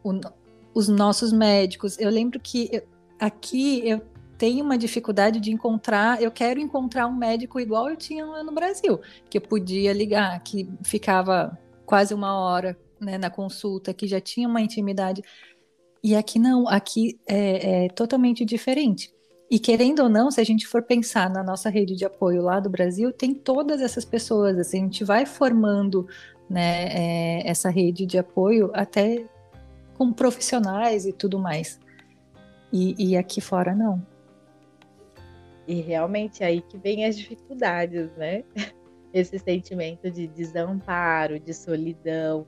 o, 0.04 0.20
os 0.72 0.88
nossos 0.88 1.32
médicos. 1.32 1.98
Eu 1.98 2.10
lembro 2.10 2.38
que 2.38 2.68
eu, 2.72 2.82
aqui 3.18 3.88
eu 3.88 4.00
tenho 4.38 4.64
uma 4.64 4.78
dificuldade 4.78 5.40
de 5.40 5.50
encontrar, 5.50 6.22
eu 6.22 6.30
quero 6.30 6.60
encontrar 6.60 7.08
um 7.08 7.16
médico 7.16 7.58
igual 7.58 7.90
eu 7.90 7.96
tinha 7.96 8.24
lá 8.24 8.44
no 8.44 8.52
Brasil, 8.52 9.00
que 9.28 9.38
eu 9.38 9.42
podia 9.42 9.92
ligar, 9.92 10.38
que 10.44 10.70
ficava 10.84 11.58
quase 11.84 12.14
uma 12.14 12.38
hora 12.38 12.78
né, 13.00 13.18
na 13.18 13.30
consulta, 13.30 13.94
que 13.94 14.06
já 14.06 14.20
tinha 14.20 14.48
uma 14.48 14.60
intimidade. 14.60 15.22
E 16.02 16.14
aqui 16.14 16.38
não, 16.38 16.68
aqui 16.68 17.18
é, 17.26 17.84
é 17.84 17.88
totalmente 17.88 18.44
diferente. 18.44 19.12
E 19.50 19.58
querendo 19.58 20.02
ou 20.02 20.08
não, 20.08 20.30
se 20.30 20.40
a 20.40 20.44
gente 20.44 20.66
for 20.66 20.82
pensar 20.82 21.30
na 21.30 21.42
nossa 21.42 21.70
rede 21.70 21.96
de 21.96 22.04
apoio 22.04 22.42
lá 22.42 22.60
do 22.60 22.68
Brasil, 22.68 23.12
tem 23.12 23.32
todas 23.32 23.80
essas 23.80 24.04
pessoas. 24.04 24.58
Assim, 24.58 24.80
a 24.80 24.84
gente 24.84 25.04
vai 25.04 25.24
formando 25.24 26.06
né, 26.50 26.88
é, 26.88 27.48
essa 27.48 27.70
rede 27.70 28.04
de 28.04 28.18
apoio 28.18 28.70
até 28.74 29.24
com 29.96 30.12
profissionais 30.12 31.06
e 31.06 31.12
tudo 31.12 31.38
mais. 31.38 31.80
E, 32.72 32.94
e 32.98 33.16
aqui 33.16 33.40
fora 33.40 33.74
não. 33.74 34.04
E 35.66 35.80
realmente 35.80 36.42
é 36.42 36.46
aí 36.46 36.62
que 36.62 36.78
vem 36.78 37.04
as 37.04 37.16
dificuldades, 37.16 38.10
né? 38.16 38.44
Esse 39.12 39.38
sentimento 39.38 40.10
de 40.10 40.26
desamparo, 40.26 41.40
de 41.40 41.54
solidão. 41.54 42.46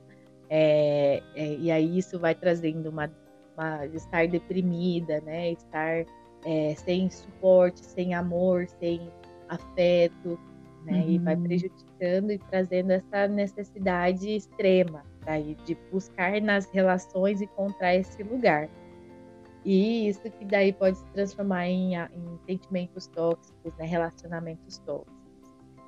É, 0.53 1.23
é, 1.33 1.55
e 1.55 1.71
aí 1.71 1.97
isso 1.97 2.19
vai 2.19 2.35
trazendo 2.35 2.89
uma, 2.89 3.09
uma 3.57 3.85
estar 3.85 4.27
deprimida, 4.27 5.21
né? 5.21 5.51
Estar 5.51 6.05
é, 6.45 6.75
sem 6.75 7.09
suporte, 7.09 7.79
sem 7.85 8.13
amor, 8.13 8.67
sem 8.67 9.09
afeto, 9.47 10.37
né? 10.83 11.03
Uhum. 11.03 11.09
E 11.09 11.17
vai 11.19 11.35
uhum. 11.35 11.43
prejudicando 11.43 12.31
e 12.31 12.37
trazendo 12.37 12.91
essa 12.91 13.29
necessidade 13.29 14.29
extrema 14.29 15.05
daí 15.25 15.55
de 15.65 15.75
buscar 15.89 16.41
nas 16.41 16.69
relações 16.71 17.41
encontrar 17.41 17.95
esse 17.95 18.21
lugar. 18.21 18.69
E 19.63 20.09
isso 20.09 20.21
que 20.21 20.43
daí 20.43 20.73
pode 20.73 20.97
se 20.97 21.05
transformar 21.11 21.67
em, 21.67 21.95
em 21.95 22.39
sentimentos 22.45 23.07
tóxicos, 23.07 23.73
né? 23.77 23.85
relacionamentos 23.85 24.79
tóxicos. 24.79 25.20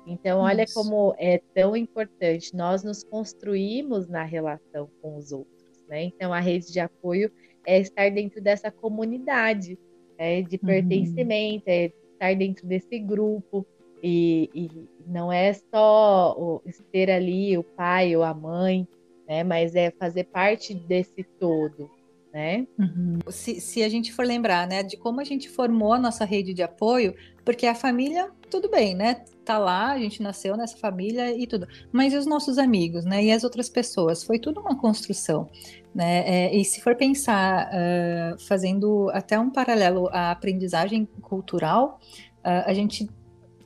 Então, 0.06 0.40
olha 0.40 0.64
isso. 0.64 0.74
como 0.74 1.14
é 1.18 1.38
tão 1.54 1.76
importante 1.76 2.54
nós 2.54 2.82
nos 2.82 3.02
construímos 3.02 4.08
na 4.08 4.22
relação 4.22 4.88
com 5.00 5.16
os 5.16 5.32
outros, 5.32 5.82
né? 5.88 6.04
Então, 6.04 6.32
a 6.32 6.40
rede 6.40 6.72
de 6.72 6.80
apoio 6.80 7.30
é 7.66 7.78
estar 7.78 8.10
dentro 8.10 8.40
dessa 8.40 8.70
comunidade, 8.70 9.78
é, 10.18 10.42
de 10.42 10.56
uhum. 10.56 10.66
pertencimento, 10.66 11.64
uhum. 11.66 11.72
é 11.72 11.92
estar 12.12 12.34
dentro 12.36 12.66
desse 12.66 12.98
grupo. 12.98 13.66
E, 14.02 14.50
e 14.54 14.70
não 15.06 15.32
é 15.32 15.54
só 15.54 16.34
o, 16.38 16.62
ter 16.92 17.10
ali 17.10 17.56
o 17.56 17.62
pai 17.62 18.14
ou 18.14 18.22
a 18.22 18.34
mãe, 18.34 18.86
né? 19.26 19.42
Mas 19.42 19.74
é 19.74 19.90
fazer 19.90 20.24
parte 20.24 20.74
desse 20.74 21.24
todo, 21.40 21.90
né? 22.34 22.66
Uhum. 22.76 23.20
Se, 23.28 23.60
se, 23.60 23.84
a 23.84 23.88
gente 23.88 24.12
for 24.12 24.26
lembrar, 24.26 24.66
né, 24.66 24.82
de 24.82 24.96
como 24.96 25.20
a 25.20 25.24
gente 25.24 25.48
formou 25.48 25.92
a 25.92 25.98
nossa 26.00 26.24
rede 26.24 26.52
de 26.52 26.64
apoio, 26.64 27.14
porque 27.44 27.64
a 27.64 27.76
família, 27.76 28.28
tudo 28.50 28.68
bem, 28.68 28.92
né? 28.92 29.22
Tá 29.44 29.56
lá, 29.56 29.92
a 29.92 29.98
gente 30.00 30.20
nasceu 30.20 30.56
nessa 30.56 30.76
família 30.76 31.32
e 31.36 31.46
tudo. 31.46 31.68
Mas 31.92 32.12
e 32.12 32.16
os 32.16 32.26
nossos 32.26 32.58
amigos, 32.58 33.04
né? 33.04 33.22
E 33.22 33.30
as 33.30 33.44
outras 33.44 33.68
pessoas? 33.68 34.24
Foi 34.24 34.40
tudo 34.40 34.60
uma 34.60 34.76
construção. 34.76 35.48
Né? 35.94 36.24
É, 36.26 36.56
e 36.56 36.64
se 36.64 36.80
for 36.80 36.96
pensar, 36.96 37.70
uh, 37.70 38.38
fazendo 38.48 39.08
até 39.10 39.38
um 39.38 39.48
paralelo 39.48 40.08
à 40.08 40.32
aprendizagem 40.32 41.06
cultural, 41.22 42.00
uh, 42.38 42.66
a 42.66 42.74
gente 42.74 43.08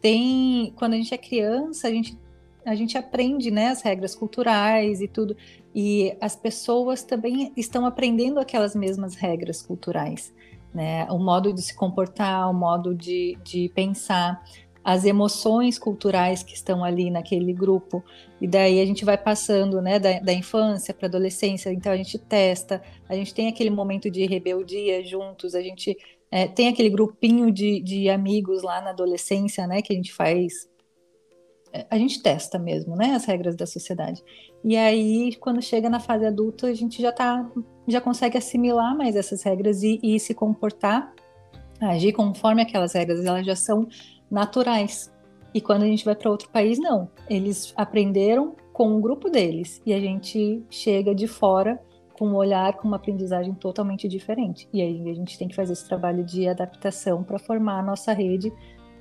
tem, 0.02 0.74
quando 0.76 0.92
a 0.92 0.96
gente 0.96 1.14
é 1.14 1.16
criança, 1.16 1.88
a 1.88 1.90
gente, 1.90 2.18
a 2.68 2.74
gente 2.74 2.96
aprende 2.98 3.50
né, 3.50 3.68
as 3.68 3.82
regras 3.82 4.14
culturais 4.14 5.00
e 5.00 5.08
tudo, 5.08 5.36
e 5.74 6.16
as 6.20 6.36
pessoas 6.36 7.02
também 7.02 7.52
estão 7.56 7.86
aprendendo 7.86 8.38
aquelas 8.38 8.74
mesmas 8.74 9.14
regras 9.14 9.62
culturais. 9.62 10.32
Né? 10.72 11.04
O 11.10 11.18
modo 11.18 11.52
de 11.52 11.62
se 11.62 11.74
comportar, 11.74 12.50
o 12.50 12.54
modo 12.54 12.94
de, 12.94 13.38
de 13.42 13.70
pensar 13.74 14.42
as 14.84 15.04
emoções 15.04 15.78
culturais 15.78 16.42
que 16.42 16.54
estão 16.54 16.82
ali 16.82 17.10
naquele 17.10 17.52
grupo. 17.52 18.02
E 18.40 18.46
daí 18.46 18.80
a 18.80 18.86
gente 18.86 19.04
vai 19.04 19.18
passando, 19.18 19.82
né, 19.82 19.98
da, 19.98 20.18
da 20.20 20.32
infância 20.32 20.94
para 20.94 21.08
adolescência. 21.08 21.70
Então 21.70 21.92
a 21.92 21.96
gente 21.96 22.18
testa, 22.18 22.82
a 23.08 23.14
gente 23.14 23.34
tem 23.34 23.48
aquele 23.48 23.70
momento 23.70 24.10
de 24.10 24.24
rebeldia 24.24 25.04
juntos, 25.04 25.54
a 25.54 25.60
gente 25.60 25.96
é, 26.30 26.46
tem 26.46 26.68
aquele 26.68 26.88
grupinho 26.88 27.50
de, 27.52 27.80
de 27.80 28.08
amigos 28.08 28.62
lá 28.62 28.80
na 28.80 28.90
adolescência, 28.90 29.66
né, 29.66 29.82
que 29.82 29.92
a 29.92 29.96
gente 29.96 30.12
faz. 30.12 30.68
A 31.90 31.98
gente 31.98 32.22
testa 32.22 32.58
mesmo, 32.58 32.96
né, 32.96 33.14
as 33.14 33.24
regras 33.24 33.56
da 33.56 33.66
sociedade. 33.66 34.22
E 34.64 34.76
aí, 34.76 35.34
quando 35.36 35.62
chega 35.62 35.88
na 35.88 36.00
fase 36.00 36.26
adulta, 36.26 36.66
a 36.66 36.74
gente 36.74 37.00
já 37.00 37.12
tá, 37.12 37.48
já 37.86 38.00
consegue 38.00 38.38
assimilar 38.38 38.96
mais 38.96 39.16
essas 39.16 39.42
regras 39.42 39.82
e, 39.82 40.00
e 40.02 40.18
se 40.18 40.34
comportar, 40.34 41.12
agir 41.80 42.12
conforme 42.12 42.62
aquelas 42.62 42.92
regras. 42.92 43.24
Elas 43.24 43.46
já 43.46 43.56
são 43.56 43.86
naturais. 44.30 45.12
E 45.54 45.60
quando 45.60 45.82
a 45.82 45.86
gente 45.86 46.04
vai 46.04 46.14
para 46.14 46.30
outro 46.30 46.48
país, 46.50 46.78
não. 46.78 47.08
Eles 47.28 47.72
aprenderam 47.76 48.54
com 48.72 48.94
o 48.94 49.00
grupo 49.00 49.28
deles 49.28 49.82
e 49.84 49.92
a 49.92 50.00
gente 50.00 50.62
chega 50.70 51.14
de 51.14 51.26
fora 51.26 51.80
com 52.18 52.28
um 52.28 52.34
olhar, 52.34 52.74
com 52.74 52.88
uma 52.88 52.96
aprendizagem 52.96 53.54
totalmente 53.54 54.08
diferente. 54.08 54.68
E 54.72 54.82
aí 54.82 55.08
a 55.08 55.14
gente 55.14 55.38
tem 55.38 55.46
que 55.46 55.54
fazer 55.54 55.72
esse 55.72 55.86
trabalho 55.86 56.24
de 56.24 56.48
adaptação 56.48 57.22
para 57.22 57.38
formar 57.38 57.78
a 57.78 57.82
nossa 57.82 58.12
rede 58.12 58.52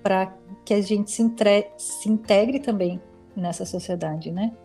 para 0.08 0.34
que 0.64 0.74
a 0.74 0.82
gente 0.82 1.12
se, 1.12 1.22
entre... 1.22 1.70
se 1.78 2.10
integre 2.10 2.62
também 2.62 3.02
nessa 3.36 3.66
sociedade, 3.66 4.32
né? 4.32 4.56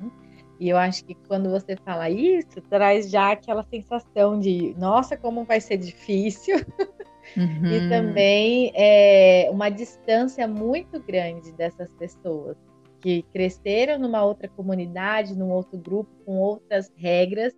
Uhum. 0.00 0.10
E 0.58 0.70
eu 0.70 0.78
acho 0.78 1.04
que 1.04 1.14
quando 1.28 1.50
você 1.50 1.76
fala 1.76 2.08
isso, 2.08 2.58
traz 2.70 3.10
já 3.10 3.32
aquela 3.32 3.62
sensação 3.64 4.40
de, 4.40 4.74
nossa, 4.78 5.18
como 5.18 5.44
vai 5.44 5.60
ser 5.60 5.76
difícil. 5.76 6.56
Uhum. 7.36 7.66
E 7.66 7.88
também 7.88 8.72
é, 8.74 9.48
uma 9.52 9.70
distância 9.70 10.46
muito 10.48 11.00
grande 11.00 11.52
dessas 11.52 11.94
pessoas 11.94 12.56
que 13.00 13.22
cresceram 13.32 13.96
numa 13.96 14.24
outra 14.24 14.48
comunidade, 14.48 15.38
num 15.38 15.52
outro 15.52 15.78
grupo, 15.78 16.10
com 16.26 16.38
outras 16.38 16.90
regras, 16.96 17.54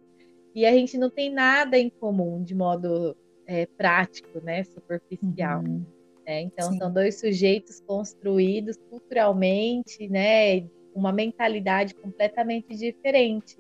e 0.55 0.67
a 0.67 0.71
gente 0.71 0.99
não 0.99 1.09
tem 1.09 1.33
nada 1.33 1.79
em 1.79 1.89
comum 1.89 2.45
de 2.45 2.55
modo 2.55 3.17
é, 3.47 3.65
prático, 3.65 4.39
né, 4.45 4.63
superficial. 4.65 5.63
Uhum. 5.63 5.87
É, 6.27 6.41
então 6.41 6.73
Sim. 6.73 6.79
são 6.79 6.93
dois 6.93 7.21
sujeitos 7.21 7.81
construídos 7.81 8.77
culturalmente, 8.89 10.09
né, 10.09 10.67
uma 10.95 11.13
mentalidade 11.13 11.95
completamente 11.95 12.75
diferente. 12.75 13.59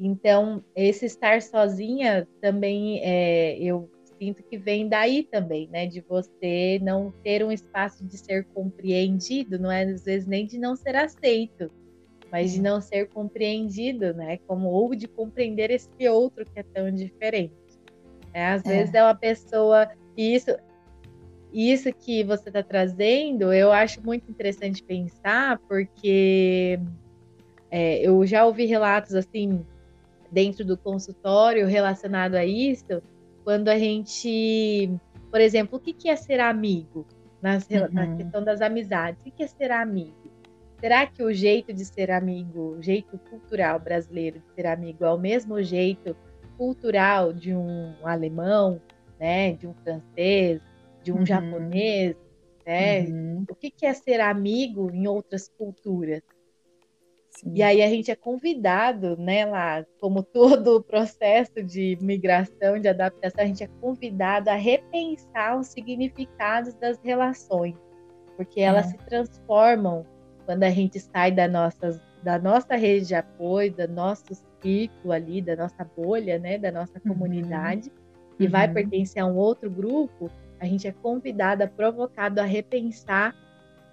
Então 0.00 0.64
esse 0.74 1.06
estar 1.06 1.40
sozinha 1.42 2.26
também 2.40 3.00
é, 3.04 3.56
eu 3.58 3.88
sinto 4.18 4.42
que 4.44 4.56
vem 4.56 4.88
daí 4.88 5.24
também, 5.24 5.68
né? 5.68 5.86
De 5.86 6.00
você 6.00 6.78
não 6.82 7.12
ter 7.24 7.44
um 7.44 7.50
espaço 7.50 8.06
de 8.06 8.16
ser 8.16 8.44
compreendido, 8.54 9.58
não 9.58 9.70
é 9.70 9.82
às 9.82 10.04
vezes 10.04 10.28
nem 10.28 10.46
de 10.46 10.58
não 10.58 10.76
ser 10.76 10.94
aceito, 10.94 11.70
mas 12.30 12.52
de 12.52 12.62
não 12.62 12.80
ser 12.80 13.08
compreendido, 13.08 14.14
né? 14.14 14.38
Como 14.46 14.68
ou 14.68 14.94
de 14.94 15.08
compreender 15.08 15.70
esse 15.70 16.08
outro 16.08 16.44
que 16.44 16.60
é 16.60 16.62
tão 16.62 16.90
diferente. 16.90 17.52
É, 18.32 18.46
às 18.46 18.64
é. 18.64 18.68
vezes 18.68 18.94
é 18.94 19.02
uma 19.02 19.14
pessoa 19.14 19.88
e 20.16 20.34
isso 20.34 20.50
isso 21.52 21.92
que 21.92 22.24
você 22.24 22.48
está 22.48 22.62
trazendo, 22.62 23.52
eu 23.52 23.70
acho 23.70 24.02
muito 24.04 24.30
interessante 24.30 24.82
pensar, 24.82 25.58
porque 25.68 26.80
é, 27.70 27.98
eu 27.98 28.24
já 28.26 28.44
ouvi 28.44 28.64
relatos 28.64 29.14
assim 29.14 29.64
dentro 30.30 30.64
do 30.64 30.78
consultório 30.78 31.66
relacionado 31.66 32.34
a 32.34 32.44
isso, 32.44 33.02
quando 33.44 33.68
a 33.68 33.78
gente, 33.78 34.90
por 35.30 35.40
exemplo, 35.40 35.78
o 35.78 35.80
que 35.80 36.08
é 36.08 36.16
ser 36.16 36.40
amigo? 36.40 37.06
Nas, 37.42 37.68
uhum. 37.68 37.88
Na 37.90 38.16
questão 38.16 38.42
das 38.42 38.60
amizades, 38.60 39.20
o 39.20 39.30
que 39.30 39.42
é 39.42 39.46
ser 39.46 39.72
amigo? 39.72 40.14
Será 40.80 41.06
que 41.06 41.22
o 41.22 41.32
jeito 41.32 41.72
de 41.72 41.84
ser 41.84 42.10
amigo, 42.10 42.76
o 42.78 42.82
jeito 42.82 43.18
cultural 43.30 43.78
brasileiro 43.78 44.40
de 44.40 44.54
ser 44.54 44.66
amigo 44.66 45.04
é 45.04 45.12
o 45.12 45.18
mesmo 45.18 45.62
jeito 45.62 46.16
cultural 46.56 47.32
de 47.32 47.54
um 47.54 47.94
alemão, 48.04 48.80
né, 49.18 49.52
de 49.52 49.66
um 49.66 49.74
francês, 49.74 50.60
de 51.02 51.12
um 51.12 51.18
uhum. 51.18 51.26
japonês, 51.26 52.16
né? 52.66 53.00
Uhum. 53.02 53.44
O 53.50 53.54
que 53.54 53.72
é 53.84 53.92
ser 53.92 54.20
amigo 54.20 54.90
em 54.92 55.06
outras 55.06 55.48
culturas? 55.48 56.22
Sim. 57.30 57.52
E 57.54 57.62
aí 57.62 57.82
a 57.82 57.88
gente 57.88 58.10
é 58.10 58.14
convidado, 58.14 59.16
né, 59.16 59.44
lá, 59.46 59.84
como 60.00 60.22
todo 60.22 60.76
o 60.76 60.82
processo 60.82 61.62
de 61.62 61.96
migração, 62.00 62.78
de 62.78 62.88
adaptação, 62.88 63.44
a 63.44 63.46
gente 63.46 63.64
é 63.64 63.68
convidado 63.80 64.50
a 64.50 64.54
repensar 64.54 65.58
os 65.58 65.68
significados 65.68 66.74
das 66.74 66.98
relações, 67.02 67.74
porque 68.36 68.60
elas 68.60 68.86
é. 68.86 68.90
se 68.90 68.96
transformam 68.98 70.06
quando 70.44 70.64
a 70.64 70.70
gente 70.70 71.00
sai 71.00 71.32
da 71.32 71.48
nossa, 71.48 72.00
da 72.22 72.38
nossa 72.38 72.76
rede 72.76 73.06
de 73.06 73.14
apoio, 73.14 73.72
do 73.72 73.88
nosso 73.88 74.34
círculo 74.60 75.12
ali, 75.12 75.40
da 75.40 75.56
nossa 75.56 75.84
bolha, 75.96 76.38
né, 76.38 76.58
da 76.58 76.70
nossa 76.70 77.00
uhum. 77.04 77.14
comunidade, 77.14 77.88
uhum. 77.88 78.36
e 78.40 78.46
vai 78.46 78.70
pertencer 78.70 79.22
a 79.22 79.26
um 79.26 79.36
outro 79.36 79.70
grupo, 79.70 80.30
a 80.62 80.66
gente 80.66 80.86
é 80.86 80.92
convidado, 80.92 81.66
provocado 81.70 82.40
a 82.40 82.44
repensar 82.44 83.34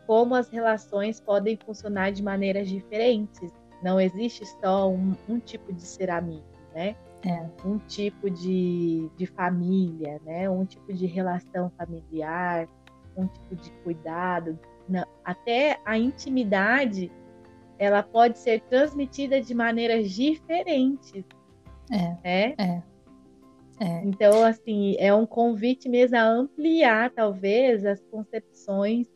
como 0.05 0.35
as 0.35 0.49
relações 0.49 1.19
podem 1.19 1.57
funcionar 1.57 2.11
de 2.11 2.21
maneiras 2.21 2.69
diferentes. 2.69 3.51
Não 3.81 3.99
existe 3.99 4.45
só 4.61 4.87
um, 4.87 5.15
um 5.27 5.39
tipo 5.39 5.73
de 5.73 5.81
ser 5.81 6.11
amigo, 6.11 6.45
né? 6.75 6.95
É. 7.25 7.43
Um 7.65 7.79
tipo 7.79 8.29
de, 8.29 9.09
de 9.17 9.25
família, 9.25 10.21
né? 10.23 10.47
Um 10.47 10.63
tipo 10.63 10.93
de 10.93 11.07
relação 11.07 11.71
familiar, 11.75 12.69
um 13.17 13.25
tipo 13.25 13.55
de 13.55 13.71
cuidado, 13.83 14.57
até 15.25 15.79
a 15.83 15.97
intimidade 15.97 17.11
ela 17.79 18.03
pode 18.03 18.37
ser 18.37 18.61
transmitida 18.61 19.41
de 19.41 19.55
maneiras 19.55 20.11
diferentes. 20.11 21.25
É, 21.91 21.97
né? 21.97 22.55
é, 22.59 22.83
é. 23.79 24.01
Então, 24.03 24.43
assim, 24.43 24.95
é 24.99 25.13
um 25.13 25.25
convite 25.25 25.87
mesmo 25.87 26.17
a 26.17 26.23
ampliar, 26.23 27.11
talvez, 27.11 27.85
as 27.85 28.01
concepções 28.11 29.07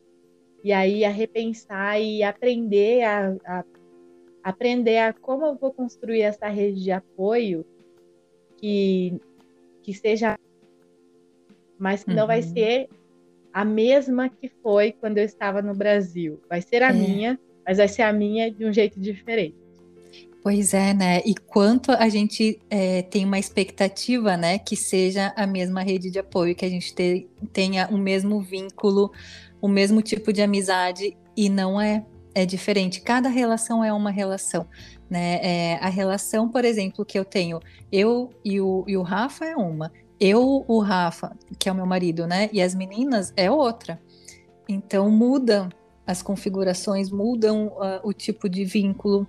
e 0.64 0.72
aí 0.72 1.04
a 1.04 1.10
repensar 1.10 2.00
e 2.00 2.24
aprender 2.24 3.04
a, 3.04 3.36
a 3.46 3.66
aprender 4.44 4.98
a 4.98 5.14
como 5.14 5.46
eu 5.46 5.56
vou 5.56 5.74
construir 5.74 6.22
essa 6.22 6.48
rede 6.48 6.84
de 6.84 6.92
apoio 6.92 7.66
que, 8.58 9.20
que 9.82 9.94
seja, 9.94 10.38
mas 11.78 12.04
que 12.04 12.12
uhum. 12.12 12.18
não 12.18 12.28
vai 12.28 12.42
uhum. 12.42 12.54
ser 12.54 12.90
a 13.54 13.64
mesma 13.64 14.30
que 14.30 14.50
foi 14.50 14.92
quando 14.94 15.18
eu 15.18 15.26
estava 15.26 15.62
no 15.62 15.74
Brasil. 15.74 16.42
Vai 16.50 16.62
ser 16.62 16.82
a 16.82 16.90
é. 16.90 16.94
minha, 16.94 17.40
mas 17.66 17.78
vai 17.78 17.88
ser 17.88 18.02
a 18.02 18.12
minha 18.12 18.50
de 18.50 18.66
um 18.66 18.74
jeito 18.74 19.00
diferente. 19.00 19.56
Pois 20.44 20.74
é, 20.74 20.94
né? 20.94 21.22
E 21.26 21.34
quanto 21.34 21.92
a 21.92 22.10
gente 22.10 22.60
é, 22.70 23.02
tem 23.02 23.24
uma 23.24 23.40
expectativa, 23.40 24.36
né, 24.36 24.60
que 24.60 24.76
seja 24.76 25.34
a 25.38 25.48
mesma 25.48 25.82
rede 25.82 26.12
de 26.12 26.20
apoio, 26.20 26.54
que 26.54 26.66
a 26.66 26.70
gente 26.70 26.94
te, 26.94 27.30
tenha 27.54 27.88
o 27.90 27.98
mesmo 27.98 28.42
vínculo, 28.42 29.12
o 29.62 29.70
mesmo 29.70 30.02
tipo 30.02 30.34
de 30.34 30.42
amizade, 30.42 31.16
e 31.36 31.50
não 31.50 31.80
é. 31.80 32.06
É 32.36 32.48
diferente. 32.48 33.00
Cada 33.00 33.30
relação 33.30 33.84
é 33.84 33.94
uma 33.94 34.10
relação, 34.10 34.68
né? 35.08 35.40
É, 35.44 35.76
a 35.76 35.88
relação, 35.88 36.50
por 36.50 36.66
exemplo, 36.66 37.06
que 37.06 37.18
eu 37.18 37.24
tenho, 37.24 37.60
eu 37.92 38.32
e 38.44 38.60
o, 38.60 38.84
e 38.88 38.98
o 38.98 39.04
Rafa 39.04 39.46
é 39.46 39.56
uma 39.56 39.92
eu, 40.20 40.64
o 40.70 40.80
Rafa, 40.80 41.36
que 41.60 41.68
é 41.68 41.72
o 41.72 41.76
meu 41.76 41.86
marido, 41.86 42.26
né? 42.26 42.50
E 42.54 42.62
as 42.62 42.74
meninas 42.74 43.34
é 43.36 43.52
outra. 43.52 44.00
Então 44.70 45.12
muda 45.12 45.68
as 46.08 46.22
configurações, 46.22 47.10
mudam 47.10 47.68
uh, 47.68 48.00
o 48.04 48.14
tipo 48.14 48.48
de 48.48 48.64
vínculo, 48.64 49.28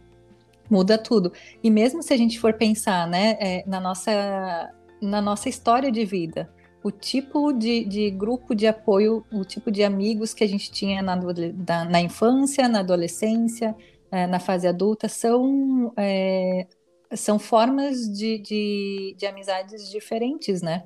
muda 0.70 0.98
tudo. 0.98 1.32
E 1.62 1.70
mesmo 1.70 2.02
se 2.02 2.12
a 2.12 2.16
gente 2.16 2.38
for 2.38 2.54
pensar, 2.54 3.06
né, 3.06 3.36
é, 3.40 3.64
na 3.66 3.80
nossa 3.80 4.70
na 5.00 5.20
nossa 5.20 5.48
história 5.48 5.92
de 5.92 6.04
vida, 6.04 6.50
o 6.82 6.90
tipo 6.90 7.52
de, 7.52 7.84
de, 7.84 8.10
grupo 8.10 8.54
de 8.54 8.66
apoio, 8.66 9.24
o 9.30 9.44
tipo 9.44 9.70
de 9.70 9.82
amigos 9.82 10.32
que 10.32 10.42
a 10.42 10.48
gente 10.48 10.70
tinha 10.70 11.02
na, 11.02 11.16
da, 11.16 11.84
na 11.84 12.00
infância, 12.00 12.68
na 12.68 12.80
adolescência, 12.80 13.74
é, 14.10 14.26
na 14.26 14.38
fase 14.38 14.66
adulta, 14.66 15.08
são 15.08 15.92
é, 15.96 16.66
são 17.16 17.38
formas 17.38 18.08
de, 18.08 18.38
de, 18.38 19.14
de 19.16 19.26
amizades 19.26 19.90
diferentes, 19.90 20.62
né? 20.62 20.84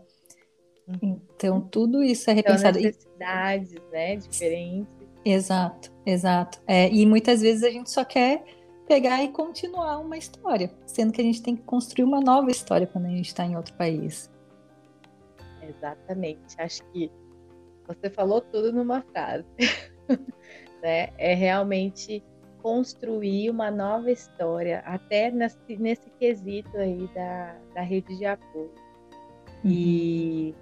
Uhum. 0.87 1.21
Então, 1.35 1.61
tudo 1.61 2.03
isso 2.03 2.31
é 2.31 2.33
repensado. 2.33 2.79
São 2.79 2.87
necessidades, 2.87 3.75
né? 3.93 4.17
Diferentes. 4.17 4.93
Exato, 5.25 5.93
exato. 6.07 6.61
É, 6.67 6.89
e 6.91 7.05
muitas 7.05 7.41
vezes 7.41 7.63
a 7.63 7.71
gente 7.71 7.91
só 7.91 8.05
quer 8.05 8.43
pegar 8.89 9.23
e 9.23 9.29
continuar 9.29 9.99
uma 9.99 10.17
história, 10.17 10.73
sendo 10.87 11.13
que 11.13 11.21
a 11.21 11.25
gente 11.25 11.43
tem 11.43 11.55
que 11.55 11.63
construir 11.63 12.05
uma 12.05 12.21
nova 12.21 12.51
história 12.51 12.87
quando 12.87 13.05
a 13.05 13.11
gente 13.11 13.27
está 13.27 13.45
em 13.45 13.55
outro 13.55 13.75
país. 13.75 14.31
Exatamente. 15.63 16.59
Acho 16.59 16.83
que 16.91 17.13
você 17.87 18.09
falou 18.09 18.41
tudo 18.41 18.73
numa 18.73 19.03
frase. 19.03 19.47
né? 20.83 21.11
É 21.19 21.35
realmente 21.35 22.25
construir 22.63 23.51
uma 23.51 23.71
nova 23.71 24.11
história, 24.11 24.81
até 24.81 25.31
nesse, 25.31 25.77
nesse 25.77 26.11
quesito 26.19 26.77
aí 26.77 27.09
da, 27.15 27.57
da 27.75 27.83
rede 27.83 28.17
de 28.17 28.25
apoio. 28.25 28.73
Uhum. 29.65 29.71
E, 29.71 30.55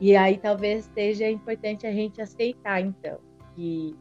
e 0.00 0.16
aí 0.16 0.38
talvez 0.38 0.90
seja 0.94 1.28
importante 1.28 1.86
a 1.86 1.92
gente 1.92 2.20
aceitar, 2.22 2.80
então, 2.80 3.18
que 3.54 3.96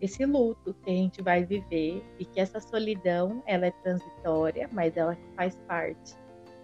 esse 0.00 0.24
luto 0.24 0.74
que 0.82 0.90
a 0.90 0.94
gente 0.94 1.22
vai 1.22 1.44
viver 1.44 2.02
e 2.18 2.24
que 2.24 2.40
essa 2.40 2.60
solidão, 2.60 3.42
ela 3.46 3.66
é 3.66 3.70
transitória, 3.70 4.68
mas 4.72 4.96
ela 4.96 5.16
faz 5.36 5.56
parte, 5.66 6.14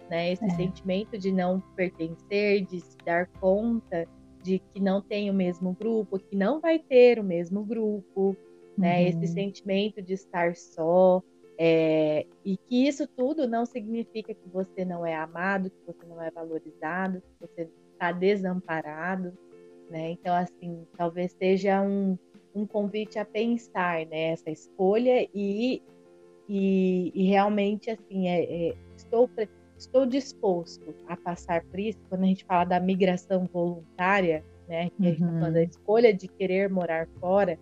né? 0.09 0.31
Esse 0.31 0.45
é. 0.45 0.49
sentimento 0.49 1.17
de 1.17 1.31
não 1.31 1.59
pertencer, 1.75 2.65
de 2.65 2.79
se 2.79 2.97
dar 3.05 3.27
conta 3.39 4.07
de 4.41 4.59
que 4.59 4.79
não 4.79 5.01
tem 5.01 5.29
o 5.29 5.33
mesmo 5.33 5.73
grupo, 5.73 6.19
que 6.19 6.35
não 6.35 6.59
vai 6.59 6.79
ter 6.79 7.19
o 7.19 7.23
mesmo 7.23 7.63
grupo, 7.63 8.35
né? 8.77 9.01
Uhum. 9.01 9.07
Esse 9.07 9.27
sentimento 9.27 10.01
de 10.01 10.13
estar 10.13 10.55
só, 10.55 11.21
é, 11.59 12.25
e 12.45 12.55
que 12.55 12.87
isso 12.87 13.07
tudo 13.07 13.47
não 13.47 13.65
significa 13.65 14.33
que 14.33 14.49
você 14.49 14.85
não 14.85 15.05
é 15.05 15.15
amado, 15.15 15.69
que 15.69 15.85
você 15.85 16.05
não 16.05 16.21
é 16.21 16.29
valorizado, 16.29 17.21
que 17.21 17.47
você 17.47 17.69
está 17.93 18.11
desamparado, 18.11 19.33
né? 19.89 20.11
Então, 20.11 20.35
assim, 20.35 20.85
talvez 20.95 21.31
seja 21.33 21.81
um, 21.81 22.17
um 22.57 22.65
convite 22.65 23.19
a 23.19 23.25
pensar 23.25 24.05
nessa 24.07 24.45
né, 24.47 24.51
escolha 24.51 25.27
e, 25.33 25.81
e, 26.49 27.11
e, 27.13 27.27
realmente, 27.27 27.91
assim, 27.91 28.27
é, 28.27 28.69
é, 28.69 28.75
estou, 28.95 29.29
estou 29.77 30.05
disposto 30.05 30.93
a 31.07 31.15
passar 31.15 31.63
por 31.65 31.79
isso. 31.79 31.99
Quando 32.09 32.23
a 32.23 32.27
gente 32.27 32.45
fala 32.45 32.65
da 32.65 32.79
migração 32.79 33.47
voluntária, 33.51 34.43
né, 34.67 34.89
que 34.89 35.01
uhum. 35.01 35.07
a 35.07 35.09
gente 35.11 35.19
tá 35.19 35.27
falando 35.27 35.55
uhum. 35.55 35.63
escolha 35.63 36.13
de 36.13 36.27
querer 36.27 36.69
morar 36.69 37.07
fora, 37.19 37.59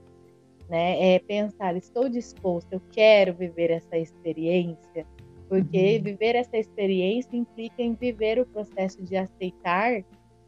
né? 0.69 1.15
É 1.15 1.19
pensar, 1.19 1.75
estou 1.75 2.09
disposto, 2.09 2.73
eu 2.73 2.81
quero 2.91 3.33
viver 3.33 3.69
essa 3.69 3.97
experiência, 3.97 5.05
porque 5.47 5.97
uhum. 5.97 6.03
viver 6.03 6.35
essa 6.35 6.57
experiência 6.57 7.37
implica 7.37 7.83
em 7.83 7.93
viver 7.93 8.39
o 8.39 8.45
processo 8.45 9.03
de 9.03 9.15
aceitar 9.15 10.03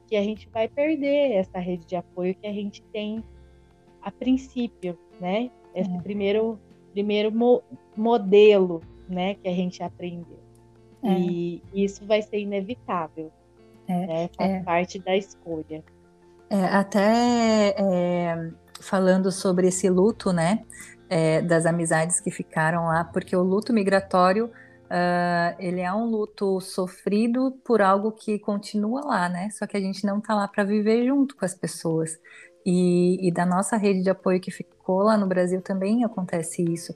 que 0.07 0.15
a 0.15 0.23
gente 0.23 0.49
vai 0.49 0.67
perder 0.67 1.33
essa 1.33 1.59
rede 1.59 1.85
de 1.85 1.95
apoio 1.95 2.33
que 2.33 2.47
a 2.47 2.53
gente 2.53 2.81
tem 2.93 3.23
a 4.07 4.11
princípio, 4.11 4.97
né? 5.19 5.51
Esse 5.75 5.93
é. 5.93 6.01
primeiro 6.01 6.57
primeiro 6.93 7.29
mo 7.31 7.61
modelo, 7.95 8.81
né, 9.09 9.35
que 9.35 9.47
a 9.47 9.53
gente 9.53 9.83
aprendeu. 9.83 10.39
É. 11.03 11.11
E 11.11 11.63
isso 11.73 12.05
vai 12.05 12.21
ser 12.21 12.39
inevitável, 12.39 13.31
é. 13.87 14.07
né? 14.07 14.29
Faz 14.35 14.51
é. 14.51 14.59
parte 14.61 14.99
da 14.99 15.15
escolha. 15.15 15.83
É, 16.49 16.63
até 16.65 17.75
falando 18.79 19.31
sobre 19.31 19.67
esse 19.67 19.89
luto, 19.89 20.31
né, 20.31 20.63
das 21.47 21.65
amizades 21.65 22.21
que 22.21 22.31
ficaram 22.31 22.85
lá, 22.85 23.03
porque 23.03 23.35
o 23.35 23.43
luto 23.43 23.73
migratório, 23.73 24.45
uh, 24.45 25.55
ele 25.59 25.81
é 25.81 25.91
um 25.91 26.05
luto 26.05 26.61
sofrido 26.61 27.51
por 27.65 27.81
algo 27.81 28.11
que 28.11 28.39
continua 28.39 29.01
lá, 29.01 29.27
né, 29.27 29.49
só 29.51 29.65
que 29.67 29.75
a 29.75 29.81
gente 29.81 30.05
não 30.05 30.21
tá 30.21 30.35
lá 30.35 30.47
para 30.47 30.63
viver 30.63 31.05
junto 31.05 31.35
com 31.35 31.43
as 31.43 31.55
pessoas. 31.55 32.17
E, 32.69 33.25
e, 33.25 33.31
da 33.31 33.45
nossa 33.45 33.77
rede 33.77 34.03
de 34.03 34.09
apoio 34.09 34.41
que 34.41 34.51
ficou 34.51 35.01
lá 35.01 35.15
no 35.15 35.25
Brasil 35.25 35.61
também 35.61 36.03
acontece 36.03 36.61
isso. 36.61 36.93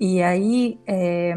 E 0.00 0.20
aí, 0.20 0.76
é, 0.88 1.32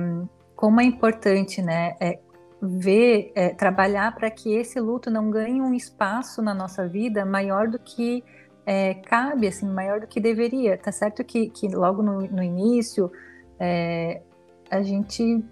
como 0.56 0.82
é 0.82 0.84
importante, 0.84 1.62
né, 1.62 1.96
é, 2.00 2.18
ver, 2.60 3.32
é, 3.36 3.50
trabalhar 3.50 4.16
para 4.16 4.32
que 4.32 4.52
esse 4.52 4.80
luto 4.80 5.12
não 5.12 5.30
ganhe 5.30 5.62
um 5.62 5.76
espaço 5.76 6.42
na 6.42 6.56
nossa 6.56 6.88
vida 6.88 7.24
maior 7.24 7.68
do 7.68 7.78
que 7.78 8.24
é, 8.66 8.96
cabe, 8.96 9.46
assim, 9.48 9.68
maior 9.68 10.00
do 10.00 10.08
que 10.08 10.20
deveria. 10.20 10.76
Tá 10.76 10.92
certo 10.92 11.24
que, 11.24 11.48
que 11.52 11.68
logo 11.68 12.02
no, 12.02 12.22
no 12.22 12.42
início 12.42 13.12
é, 13.60 14.24
a 14.72 14.82
gente 14.82 15.46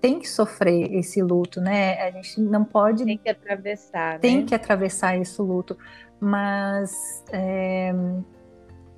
tem 0.00 0.18
que 0.20 0.28
sofrer 0.28 0.94
esse 0.94 1.20
luto, 1.20 1.60
né? 1.60 2.00
A 2.02 2.10
gente 2.12 2.40
não 2.40 2.64
pode. 2.64 3.04
Tem 3.04 3.18
que 3.18 3.28
atravessar. 3.28 4.20
Tem 4.20 4.38
né? 4.38 4.44
que 4.46 4.54
atravessar 4.54 5.18
esse 5.18 5.42
luto. 5.42 5.76
Mas 6.20 7.24
é, 7.32 7.92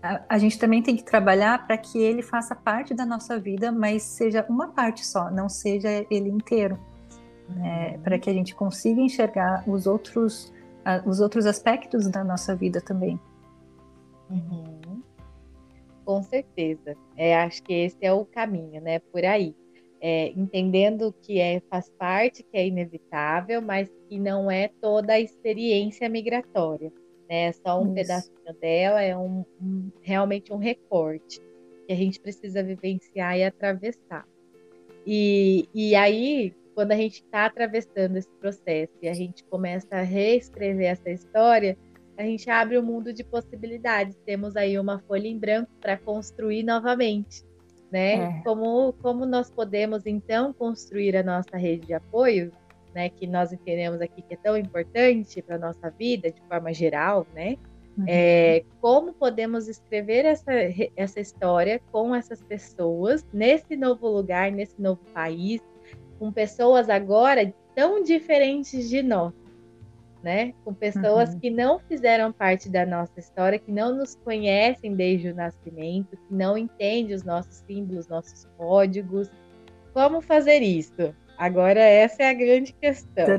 a, 0.03 0.23
a, 0.29 0.39
gente 0.39 0.59
também 0.59 0.83
tem 0.83 0.97
que 0.97 1.05
trabalhar 1.05 1.67
para 1.67 1.77
que 1.77 1.99
ele 1.99 2.23
faça 2.23 2.55
parte 2.55 2.95
da 2.95 3.05
nossa 3.05 3.39
vida, 3.39 3.71
mas 3.71 4.03
seja 4.03 4.45
uma 4.49 4.69
parte 4.69 5.05
só, 5.05 5.31
não 5.31 5.49
seja 5.49 5.89
ele 6.11 6.31
inteiro. 6.31 6.79
Né? 7.49 7.99
Para 7.99 8.19
que 8.19 8.31
a 8.31 8.33
gente 8.33 8.55
consiga 8.55 9.01
enxergar 9.01 9.65
os 9.69 9.87
outros, 9.87 10.53
os 11.05 11.21
outros 11.21 11.47
aspectos 11.47 12.09
da 12.09 12.25
nossa 12.25 12.55
vida 12.55 12.81
também. 12.81 13.21
Uhum. 14.31 15.03
Com 16.05 16.23
certeza. 16.23 16.97
É, 17.17 17.43
acho 17.43 17.63
que 17.63 17.73
esse 17.73 17.99
é 18.01 18.13
o 18.13 18.25
caminho, 18.25 18.81
né? 18.81 18.99
Por 18.99 19.25
aí 19.25 19.55
é, 20.01 20.29
entendendo 20.31 21.15
que 21.23 21.39
é, 21.39 21.61
faz 21.69 21.91
parte, 21.91 22.43
que 22.43 22.57
é 22.57 22.67
inevitável, 22.67 23.61
mas 23.61 23.91
que 24.09 24.19
não 24.19 24.51
é 24.51 24.69
toda 24.81 25.13
a 25.13 25.21
experiência 25.21 26.09
migratória. 26.09 26.91
Né? 27.31 27.45
É 27.45 27.53
só 27.53 27.81
um 27.81 27.87
Isso. 27.87 27.95
pedacinho 27.95 28.55
dela, 28.61 29.01
é 29.01 29.17
um, 29.17 29.45
um, 29.63 29.91
realmente 30.03 30.53
um 30.53 30.57
recorte 30.57 31.41
que 31.87 31.93
a 31.93 31.97
gente 31.97 32.21
precisa 32.21 32.63
vivenciar 32.63 33.39
e 33.39 33.45
atravessar. 33.45 34.27
E, 35.07 35.69
e 35.73 35.95
aí, 35.95 36.53
quando 36.75 36.93
a 36.93 36.97
gente 36.97 37.23
está 37.23 37.47
atravessando 37.47 38.17
esse 38.17 38.31
processo 38.41 38.93
e 39.01 39.09
a 39.09 39.15
gente 39.15 39.45
começa 39.45 39.97
a 39.97 40.03
reescrever 40.03 40.91
essa 40.91 41.11
história, 41.11 41.79
a 42.19 42.23
gente 42.23 42.51
abre 42.51 42.77
um 42.79 42.83
mundo 42.83 43.13
de 43.13 43.25
possibilidades. 43.25 44.17
Temos 44.27 44.57
aí 44.57 44.79
uma 44.79 44.99
folha 44.99 45.29
em 45.29 45.39
branco 45.39 45.71
para 45.81 45.97
construir 45.97 46.65
novamente 46.65 47.49
né? 47.91 48.15
É. 48.15 48.43
Como, 48.45 48.93
como 49.03 49.27
nós 49.27 49.51
podemos 49.51 50.07
então 50.07 50.53
construir 50.53 51.17
a 51.17 51.23
nossa 51.23 51.57
rede 51.57 51.89
de 51.89 51.95
apoio, 51.95 52.53
né? 52.95 53.09
Que 53.09 53.27
nós 53.27 53.53
entendemos 53.53 54.01
aqui 54.01 54.23
que 54.23 54.35
é 54.35 54.37
tão 54.37 54.57
importante 54.57 55.43
para 55.43 55.57
a 55.57 55.59
nossa 55.59 55.91
vida 55.91 56.31
de 56.31 56.41
forma 56.43 56.73
geral, 56.73 57.27
né? 57.35 57.57
Uhum. 57.99 58.05
É, 58.07 58.65
como 58.81 59.13
podemos 59.13 59.69
escrever 59.69 60.25
essa, 60.25 60.53
essa 60.97 61.21
história 61.21 61.81
com 61.91 62.15
essas 62.15 62.41
pessoas 62.43 63.27
nesse 63.33 63.77
novo 63.77 64.09
lugar, 64.09 64.51
nesse 64.51 64.81
novo 64.81 65.01
país, 65.13 65.61
com 66.19 66.33
pessoas 66.33 66.89
agora 66.89 67.53
tão 67.75 68.03
diferentes 68.03 68.89
de 68.89 69.03
nós, 69.03 69.33
né? 70.23 70.55
Com 70.65 70.73
pessoas 70.73 71.33
uhum. 71.33 71.41
que 71.41 71.51
não 71.51 71.79
fizeram 71.79 72.33
parte 72.33 72.69
da 72.69 72.87
nossa 72.87 73.19
história, 73.19 73.59
que 73.59 73.73
não 73.73 73.95
nos 73.95 74.15
conhecem 74.17 74.95
desde 74.95 75.29
o 75.29 75.35
nascimento, 75.35 76.17
que 76.17 76.35
não 76.35 76.57
entendem 76.57 77.15
os 77.15 77.25
nossos 77.25 77.57
símbolos, 77.67 78.09
nossos 78.09 78.47
códigos. 78.57 79.31
Como 79.93 80.21
fazer 80.21 80.61
isso? 80.61 81.15
Agora 81.41 81.81
essa 81.81 82.23
é 82.23 82.29
a 82.29 82.35
grande 82.35 82.75
questão. 82.75 83.25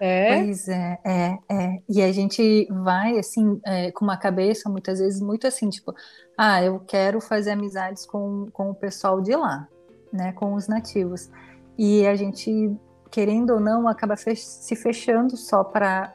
é? 0.00 0.42
Pois 0.42 0.66
é, 0.66 0.98
é, 1.04 1.38
é. 1.48 1.78
E 1.88 2.02
a 2.02 2.10
gente 2.10 2.66
vai 2.68 3.16
assim 3.18 3.60
é, 3.64 3.92
com 3.92 4.04
uma 4.04 4.16
cabeça 4.16 4.68
muitas 4.68 4.98
vezes 4.98 5.20
muito 5.20 5.46
assim, 5.46 5.70
tipo, 5.70 5.94
ah, 6.36 6.60
eu 6.64 6.80
quero 6.80 7.20
fazer 7.20 7.52
amizades 7.52 8.04
com, 8.04 8.48
com 8.52 8.70
o 8.70 8.74
pessoal 8.74 9.20
de 9.20 9.36
lá, 9.36 9.68
né, 10.12 10.32
com 10.32 10.54
os 10.54 10.66
nativos. 10.66 11.30
E 11.78 12.04
a 12.04 12.16
gente 12.16 12.76
querendo 13.12 13.50
ou 13.50 13.60
não, 13.60 13.86
acaba 13.86 14.16
fech 14.16 14.40
se 14.40 14.74
fechando 14.74 15.36
só 15.36 15.62
para 15.62 16.12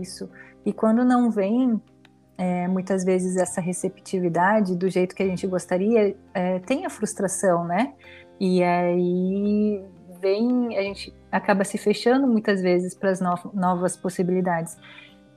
isso. 0.00 0.30
E 0.64 0.72
quando 0.72 1.04
não 1.04 1.30
vem, 1.30 1.78
é, 2.38 2.66
muitas 2.68 3.04
vezes, 3.04 3.36
essa 3.36 3.60
receptividade 3.60 4.74
do 4.74 4.88
jeito 4.88 5.14
que 5.14 5.22
a 5.22 5.26
gente 5.26 5.46
gostaria, 5.46 6.16
é, 6.32 6.58
tem 6.60 6.86
a 6.86 6.90
frustração, 6.90 7.66
né? 7.66 7.92
E 8.40 8.64
aí 8.64 9.84
vem, 10.18 10.76
a 10.76 10.82
gente 10.82 11.14
acaba 11.30 11.62
se 11.62 11.76
fechando 11.76 12.26
muitas 12.26 12.62
vezes 12.62 12.94
para 12.94 13.10
as 13.10 13.20
no 13.20 13.34
novas 13.54 13.96
possibilidades. 13.96 14.76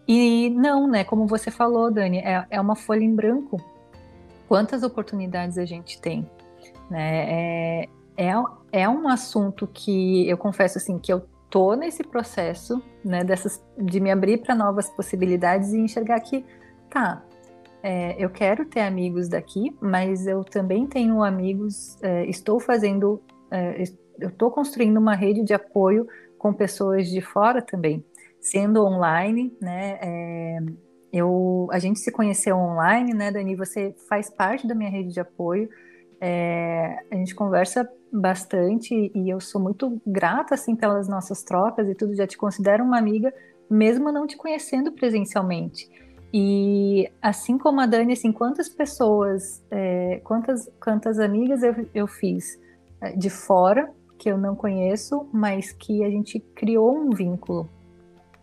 E 0.07 0.49
não, 0.49 0.87
né? 0.87 1.03
Como 1.03 1.27
você 1.27 1.51
falou, 1.51 1.91
Dani, 1.91 2.19
é, 2.19 2.45
é 2.49 2.61
uma 2.61 2.75
folha 2.75 3.03
em 3.03 3.13
branco. 3.13 3.61
Quantas 4.47 4.83
oportunidades 4.83 5.57
a 5.57 5.65
gente 5.65 5.99
tem? 5.99 6.29
Né? 6.89 7.81
É, 7.85 7.89
é, 8.17 8.33
é 8.71 8.89
um 8.89 9.07
assunto 9.07 9.67
que 9.67 10.27
eu 10.27 10.37
confesso 10.37 10.77
assim 10.77 10.97
que 10.97 11.11
eu 11.11 11.25
tô 11.49 11.75
nesse 11.75 12.03
processo, 12.03 12.81
né, 13.05 13.23
dessas, 13.23 13.63
de 13.77 13.99
me 13.99 14.09
abrir 14.09 14.39
para 14.39 14.55
novas 14.55 14.89
possibilidades 14.89 15.71
e 15.71 15.79
enxergar 15.79 16.19
que, 16.19 16.43
tá, 16.89 17.23
é, 17.83 18.15
eu 18.17 18.29
quero 18.29 18.65
ter 18.65 18.79
amigos 18.79 19.27
daqui, 19.27 19.75
mas 19.81 20.25
eu 20.25 20.43
também 20.43 20.87
tenho 20.87 21.21
amigos, 21.21 22.01
é, 22.01 22.25
estou 22.25 22.59
fazendo, 22.59 23.21
é, 23.51 23.83
eu 24.19 24.29
estou 24.29 24.49
construindo 24.49 24.97
uma 24.97 25.15
rede 25.15 25.43
de 25.43 25.53
apoio 25.53 26.07
com 26.37 26.53
pessoas 26.53 27.09
de 27.09 27.21
fora 27.21 27.61
também, 27.61 28.03
sendo 28.39 28.85
online, 28.85 29.55
né, 29.61 29.99
é, 30.01 30.59
eu, 31.11 31.67
a 31.71 31.77
gente 31.77 31.99
se 31.99 32.11
conheceu 32.11 32.55
online, 32.57 33.13
né, 33.13 33.31
Dani, 33.31 33.55
você 33.55 33.93
faz 34.07 34.29
parte 34.29 34.65
da 34.65 34.73
minha 34.73 34.89
rede 34.89 35.13
de 35.13 35.19
apoio, 35.19 35.69
é, 36.25 36.99
a 37.11 37.15
gente 37.15 37.35
conversa 37.35 37.85
bastante 38.09 39.11
e 39.13 39.29
eu 39.29 39.41
sou 39.41 39.59
muito 39.59 40.01
grata 40.07 40.55
assim 40.55 40.73
pelas 40.73 41.09
nossas 41.09 41.43
trocas 41.43 41.89
e 41.89 41.93
tudo. 41.93 42.15
Já 42.15 42.25
te 42.25 42.37
considero 42.37 42.81
uma 42.81 42.97
amiga, 42.97 43.33
mesmo 43.69 44.09
não 44.09 44.25
te 44.25 44.37
conhecendo 44.37 44.93
presencialmente. 44.93 45.89
E 46.33 47.11
assim 47.21 47.59
como 47.59 47.79
a 47.79 47.85
Dani, 47.85 48.13
assim, 48.13 48.31
quantas 48.31 48.67
pessoas, 48.67 49.63
é, 49.69 50.19
quantas, 50.23 50.67
quantas 50.81 51.19
amigas 51.19 51.61
eu, 51.61 51.87
eu 51.93 52.07
fiz 52.07 52.59
é, 52.99 53.15
de 53.15 53.29
fora 53.29 53.91
que 54.17 54.31
eu 54.31 54.37
não 54.37 54.55
conheço, 54.55 55.27
mas 55.31 55.71
que 55.71 56.03
a 56.03 56.09
gente 56.09 56.39
criou 56.39 56.97
um 56.97 57.11
vínculo, 57.11 57.69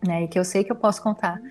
né? 0.07 0.23
E 0.23 0.27
que 0.29 0.39
eu 0.39 0.45
sei 0.45 0.63
que 0.63 0.71
eu 0.71 0.75
posso 0.75 1.03
contar. 1.03 1.41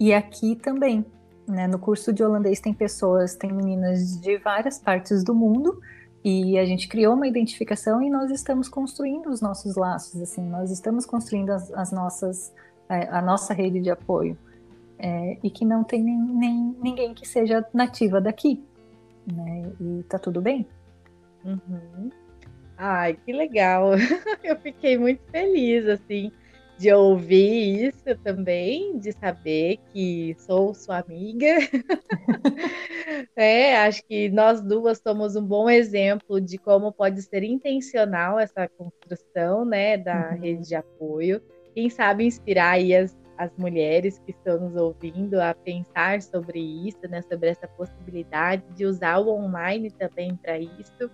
E 0.00 0.12
aqui 0.12 0.56
também, 0.56 1.06
né? 1.46 1.68
No 1.68 1.78
curso 1.78 2.12
de 2.12 2.24
holandês 2.24 2.58
tem 2.58 2.74
pessoas, 2.74 3.36
tem 3.36 3.52
meninas 3.52 4.20
de 4.20 4.36
várias 4.38 4.78
partes 4.78 5.22
do 5.22 5.32
mundo 5.32 5.78
e 6.24 6.58
a 6.58 6.64
gente 6.64 6.88
criou 6.88 7.14
uma 7.14 7.28
identificação 7.28 8.02
e 8.02 8.10
nós 8.10 8.32
estamos 8.32 8.68
construindo 8.68 9.28
os 9.28 9.40
nossos 9.40 9.76
laços, 9.76 10.20
assim, 10.22 10.42
nós 10.42 10.70
estamos 10.70 11.04
construindo 11.04 11.50
as, 11.50 11.70
as 11.72 11.92
nossas, 11.92 12.52
é, 12.88 13.06
a 13.10 13.22
nossa 13.22 13.54
rede 13.54 13.80
de 13.80 13.90
apoio. 13.90 14.36
É, 14.98 15.38
e 15.42 15.50
que 15.50 15.64
não 15.64 15.82
tem 15.82 16.02
nem, 16.02 16.18
nem, 16.18 16.76
ninguém 16.80 17.14
que 17.14 17.26
seja 17.26 17.66
nativa 17.72 18.20
daqui, 18.20 18.62
né? 19.30 19.72
E 19.80 20.02
tá 20.04 20.18
tudo 20.18 20.40
bem. 20.40 20.66
Uhum. 21.44 22.10
Ai, 22.76 23.18
que 23.24 23.32
legal! 23.32 23.92
Eu 24.42 24.56
fiquei 24.58 24.96
muito 24.96 25.22
feliz, 25.30 25.86
assim, 25.86 26.32
de 26.78 26.92
ouvir 26.92 27.88
isso 27.88 28.18
também, 28.22 28.98
de 28.98 29.12
saber 29.12 29.78
que 29.92 30.34
sou 30.38 30.74
sua 30.74 30.98
amiga. 30.98 31.46
é, 33.36 33.76
acho 33.78 34.02
que 34.06 34.28
nós 34.30 34.60
duas 34.60 34.98
somos 34.98 35.36
um 35.36 35.44
bom 35.44 35.70
exemplo 35.70 36.40
de 36.40 36.58
como 36.58 36.92
pode 36.92 37.22
ser 37.22 37.42
intencional 37.44 38.38
essa 38.38 38.68
construção, 38.68 39.64
né, 39.64 39.96
da 39.96 40.30
uhum. 40.30 40.40
rede 40.40 40.68
de 40.68 40.74
apoio. 40.74 41.40
Quem 41.74 41.88
sabe 41.88 42.24
inspirar 42.24 42.72
aí 42.72 42.94
as, 42.94 43.16
as 43.36 43.50
mulheres 43.56 44.18
que 44.24 44.32
estão 44.32 44.60
nos 44.60 44.76
ouvindo 44.76 45.40
a 45.40 45.54
pensar 45.54 46.22
sobre 46.22 46.60
isso, 46.60 47.00
né, 47.08 47.22
sobre 47.22 47.48
essa 47.48 47.66
possibilidade 47.68 48.62
de 48.74 48.84
usar 48.84 49.18
o 49.18 49.28
online 49.28 49.90
também 49.90 50.36
para 50.36 50.58
isso. 50.58 51.10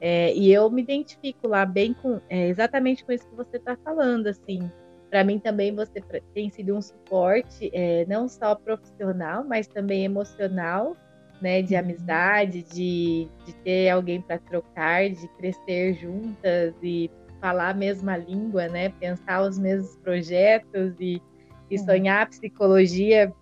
É, 0.00 0.34
e 0.34 0.52
eu 0.52 0.70
me 0.70 0.82
identifico 0.82 1.48
lá 1.48 1.64
bem 1.64 1.94
com 1.94 2.20
é, 2.28 2.48
exatamente 2.48 3.04
com 3.04 3.12
isso 3.12 3.26
que 3.28 3.34
você 3.34 3.56
está 3.56 3.76
falando, 3.76 4.26
assim, 4.26 4.70
para 5.10 5.24
mim 5.24 5.38
também 5.38 5.74
você 5.74 6.00
tem 6.34 6.50
sido 6.50 6.76
um 6.76 6.82
suporte, 6.82 7.70
é, 7.72 8.04
não 8.06 8.28
só 8.28 8.54
profissional, 8.54 9.44
mas 9.44 9.66
também 9.66 10.04
emocional, 10.04 10.96
né? 11.40 11.62
De 11.62 11.74
uhum. 11.74 11.80
amizade, 11.80 12.62
de, 12.62 13.28
de 13.44 13.54
ter 13.64 13.88
alguém 13.90 14.20
para 14.20 14.38
trocar, 14.38 15.08
de 15.08 15.28
crescer 15.36 15.94
juntas 15.94 16.74
e 16.82 17.10
falar 17.40 17.70
a 17.70 17.74
mesma 17.74 18.16
língua, 18.16 18.68
né? 18.68 18.88
Pensar 19.00 19.42
os 19.42 19.58
mesmos 19.58 19.96
projetos 19.98 20.94
e, 20.98 21.22
e 21.70 21.78
uhum. 21.78 21.84
sonhar 21.84 22.22
a 22.22 22.26
psicologia 22.26 23.32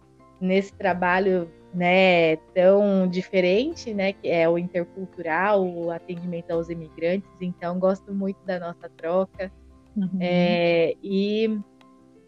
nesse 0.40 0.72
trabalho 0.74 1.50
né, 1.74 2.36
tão 2.54 3.08
diferente, 3.08 3.92
né, 3.92 4.12
que 4.12 4.28
é 4.28 4.48
o 4.48 4.56
intercultural, 4.56 5.66
o 5.66 5.90
atendimento 5.90 6.52
aos 6.52 6.68
imigrantes. 6.68 7.28
Então, 7.40 7.78
gosto 7.78 8.14
muito 8.14 8.38
da 8.44 8.60
nossa 8.60 8.88
troca. 8.96 9.52
Uhum. 9.96 10.18
É, 10.20 10.94
e, 11.02 11.58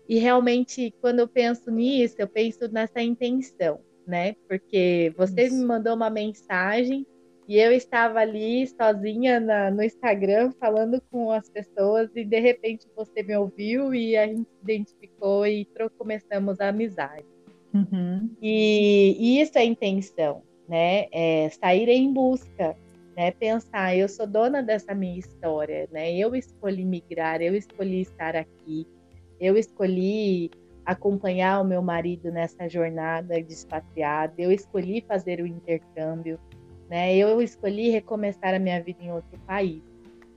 e 0.09 0.19
realmente, 0.19 0.93
quando 1.01 1.21
eu 1.21 1.29
penso 1.29 1.71
nisso, 1.71 2.17
eu 2.19 2.29
penso 2.29 2.69
nessa 2.73 3.01
intenção, 3.01 3.81
né? 4.07 4.35
Porque 4.49 5.13
você 5.17 5.45
Isso. 5.45 5.57
me 5.57 5.65
mandou 5.65 5.95
uma 5.95 6.11
mensagem 6.11 7.07
e 7.49 7.59
eu 7.59 7.73
estava 7.73 8.21
ali 8.21 8.67
sozinha 8.67 9.39
na, 9.39 9.71
no 9.71 9.83
Instagram 9.83 10.53
falando 10.59 11.01
com 11.11 11.31
as 11.31 11.49
pessoas 11.49 12.11
e 12.15 12.25
de 12.25 12.41
repente 12.41 12.87
você 12.97 13.23
me 13.23 13.37
ouviu 13.37 13.95
e 13.95 14.17
a 14.17 14.27
gente 14.27 14.49
se 14.49 14.63
identificou 14.63 15.47
e 15.47 15.67
começamos 15.97 16.61
a 16.61 16.69
amizade. 16.69 17.25
Uhum. 17.73 18.31
E, 18.41 19.17
e, 19.19 19.41
isso 19.41 19.59
é 19.59 19.65
intenção, 19.65 20.43
né? 20.69 21.07
É 21.13 21.49
sair 21.51 21.89
em 21.89 22.13
busca 22.13 22.77
né? 23.17 23.31
Pensar, 23.31 23.97
eu 23.97 24.09
sou 24.09 24.27
dona 24.27 24.63
dessa 24.63 24.95
minha 24.95 25.19
história, 25.19 25.89
né? 25.91 26.15
Eu 26.15 26.37
escolhi 26.37 26.85
migrar, 26.85 27.41
eu 27.41 27.57
escolhi 27.57 28.03
estar 28.03 28.37
aqui, 28.37 28.87
eu 29.41 29.57
escolhi 29.57 30.51
acompanhar 30.85 31.61
o 31.61 31.65
meu 31.65 31.83
marido 31.83 32.31
nessa 32.31 32.69
jornada 32.69 33.43
de 33.43 33.53
expatriado, 33.53 34.35
eu 34.39 34.53
escolhi 34.53 35.01
fazer 35.01 35.41
o 35.41 35.47
intercâmbio, 35.47 36.39
né? 36.89 37.17
Eu 37.17 37.41
escolhi 37.43 37.91
recomeçar 37.91 38.55
a 38.55 38.59
minha 38.59 38.81
vida 38.83 39.03
em 39.03 39.13
outro 39.13 39.39
país. 39.47 39.83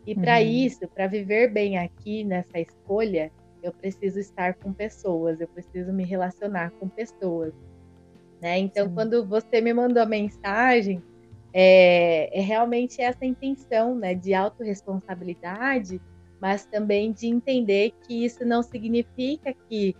E 0.06 0.16
para 0.16 0.40
uhum. 0.40 0.46
isso, 0.46 0.88
para 0.88 1.08
viver 1.08 1.52
bem 1.52 1.78
aqui 1.78 2.24
nessa 2.24 2.60
escolha, 2.60 3.32
eu 3.62 3.72
preciso 3.72 4.20
estar 4.20 4.56
com 4.56 4.74
pessoas, 4.74 5.40
eu 5.40 5.48
preciso 5.48 5.92
me 5.94 6.04
relacionar 6.04 6.72
com 6.72 6.88
pessoas. 6.88 7.54
Né? 8.42 8.58
Então, 8.58 8.88
Sim. 8.88 8.94
quando 8.94 9.26
você 9.26 9.62
me 9.62 9.74
mandou 9.74 10.02
a 10.02 10.06
mensagem, 10.06 11.04
é, 11.54 12.30
é, 12.38 12.42
realmente 12.42 13.02
essa 13.02 13.26
intenção 13.26 13.96
né, 13.96 14.14
de 14.14 14.34
autorresponsabilidade, 14.34 16.02
mas 16.40 16.66
também 16.66 17.12
de 17.12 17.28
entender 17.28 17.94
que 18.08 18.24
isso 18.26 18.46
não 18.46 18.64
significa 18.64 19.54
que 19.68 19.96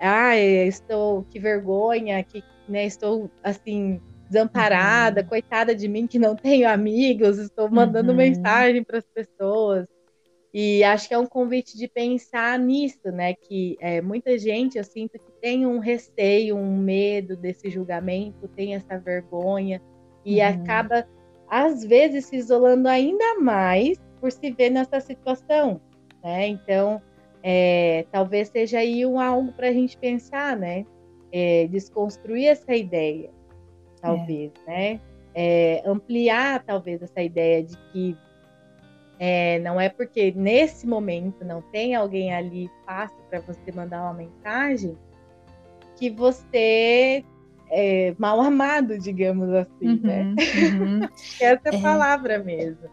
ah, 0.00 0.36
estou 0.36 1.24
que 1.30 1.38
vergonha, 1.38 2.22
que 2.24 2.42
né, 2.68 2.84
estou 2.86 3.30
assim 3.42 4.00
desamparada, 4.34 5.20
uhum. 5.22 5.28
coitada 5.28 5.74
de 5.74 5.88
mim 5.88 6.06
que 6.06 6.18
não 6.18 6.34
tenho 6.34 6.68
amigos, 6.68 7.38
estou 7.38 7.70
mandando 7.70 8.10
uhum. 8.10 8.16
mensagem 8.16 8.82
para 8.82 8.98
as 8.98 9.06
pessoas. 9.06 9.86
E 10.52 10.84
acho 10.84 11.08
que 11.08 11.14
é 11.14 11.18
um 11.18 11.26
convite 11.26 11.76
de 11.76 11.88
pensar 11.88 12.58
nisso, 12.58 13.10
né? 13.10 13.34
Que 13.34 13.76
é, 13.80 14.00
muita 14.00 14.38
gente, 14.38 14.78
eu 14.78 14.84
sinto 14.84 15.18
que 15.18 15.32
tem 15.40 15.66
um 15.66 15.78
receio, 15.78 16.56
um 16.56 16.76
medo 16.76 17.36
desse 17.36 17.70
julgamento, 17.70 18.46
tem 18.48 18.74
essa 18.74 18.98
vergonha 18.98 19.80
e 20.24 20.40
uhum. 20.40 20.48
acaba, 20.48 21.08
às 21.48 21.84
vezes, 21.84 22.26
se 22.26 22.36
isolando 22.36 22.88
ainda 22.88 23.40
mais 23.40 23.98
por 24.20 24.30
se 24.30 24.50
ver 24.52 24.70
nessa 24.70 25.00
situação, 25.00 25.80
né? 26.22 26.46
Então, 26.46 27.02
é, 27.42 28.06
talvez 28.12 28.48
seja 28.48 28.78
aí 28.78 29.04
um, 29.04 29.18
algo 29.18 29.52
para 29.52 29.68
a 29.68 29.72
gente 29.72 29.98
pensar, 29.98 30.56
né? 30.56 30.86
É, 31.32 31.66
desconstruir 31.66 32.46
essa 32.46 32.76
ideia, 32.76 33.28
talvez, 34.04 34.52
é. 34.66 34.70
né? 34.70 35.00
É, 35.34 35.82
ampliar, 35.84 36.62
talvez, 36.62 37.02
essa 37.02 37.22
ideia 37.22 37.62
de 37.62 37.76
que 37.90 38.16
é, 39.18 39.58
não 39.60 39.80
é 39.80 39.88
porque 39.88 40.32
nesse 40.36 40.86
momento 40.86 41.44
não 41.44 41.62
tem 41.62 41.94
alguém 41.94 42.32
ali 42.32 42.70
fácil 42.84 43.16
para 43.30 43.40
você 43.40 43.72
mandar 43.72 44.02
uma 44.02 44.14
mensagem 44.14 44.96
que 45.96 46.10
você 46.10 47.24
é 47.70 48.14
mal 48.18 48.40
amado, 48.40 48.98
digamos 48.98 49.48
assim, 49.50 49.88
uhum, 49.88 50.00
né? 50.02 50.22
Uhum. 50.22 51.00
Essa 51.40 51.68
é 51.70 51.76
a 51.76 51.80
palavra 51.80 52.38
mesmo. 52.38 52.88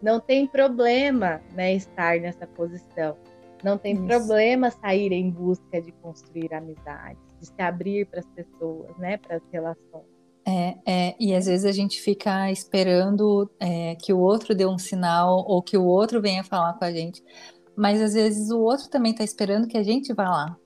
Não 0.00 0.20
tem 0.20 0.46
problema, 0.46 1.40
né, 1.54 1.74
estar 1.74 2.18
nessa 2.20 2.46
posição. 2.46 3.16
Não 3.62 3.78
tem 3.78 3.94
Isso. 3.94 4.06
problema 4.06 4.70
sair 4.70 5.12
em 5.12 5.30
busca 5.30 5.80
de 5.80 5.90
construir 5.92 6.52
amizades, 6.52 7.22
de 7.40 7.46
se 7.46 7.62
abrir 7.62 8.06
para 8.06 8.20
as 8.20 8.26
pessoas, 8.26 8.96
né, 8.98 9.16
para 9.16 9.36
as 9.36 9.42
relações. 9.52 10.15
É, 10.48 10.76
é, 10.86 11.16
e 11.18 11.34
às 11.34 11.46
vezes 11.46 11.64
a 11.64 11.72
gente 11.72 12.00
fica 12.00 12.52
esperando 12.52 13.50
é, 13.58 13.96
que 13.96 14.12
o 14.12 14.18
outro 14.20 14.54
dê 14.54 14.64
um 14.64 14.78
sinal 14.78 15.44
ou 15.46 15.60
que 15.60 15.76
o 15.76 15.84
outro 15.84 16.22
venha 16.22 16.44
falar 16.44 16.74
com 16.74 16.84
a 16.84 16.92
gente, 16.92 17.20
mas 17.74 18.00
às 18.00 18.14
vezes 18.14 18.50
o 18.50 18.60
outro 18.60 18.88
também 18.88 19.10
está 19.10 19.24
esperando 19.24 19.66
que 19.66 19.76
a 19.76 19.82
gente 19.82 20.14
vá 20.14 20.30
lá. 20.30 20.56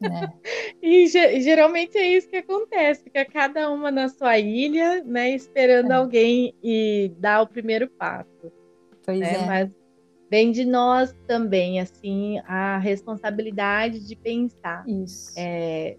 Né? 0.00 0.32
e 0.82 1.06
geralmente 1.06 1.96
é 1.96 2.16
isso 2.16 2.28
que 2.28 2.38
acontece, 2.38 3.04
fica 3.04 3.24
cada 3.24 3.70
uma 3.70 3.92
na 3.92 4.08
sua 4.08 4.36
ilha, 4.40 5.04
né, 5.04 5.30
esperando 5.30 5.92
é. 5.92 5.94
alguém 5.94 6.52
e 6.60 7.12
dar 7.18 7.42
o 7.42 7.46
primeiro 7.46 7.88
passo. 7.88 8.52
Pois 9.04 9.20
né? 9.20 9.34
é. 9.34 9.46
Mas 9.46 9.70
vem 10.28 10.50
de 10.50 10.64
nós 10.64 11.14
também, 11.28 11.80
assim, 11.80 12.40
a 12.40 12.76
responsabilidade 12.78 14.04
de 14.04 14.16
pensar. 14.16 14.84
Isso. 14.86 15.32
É, 15.36 15.96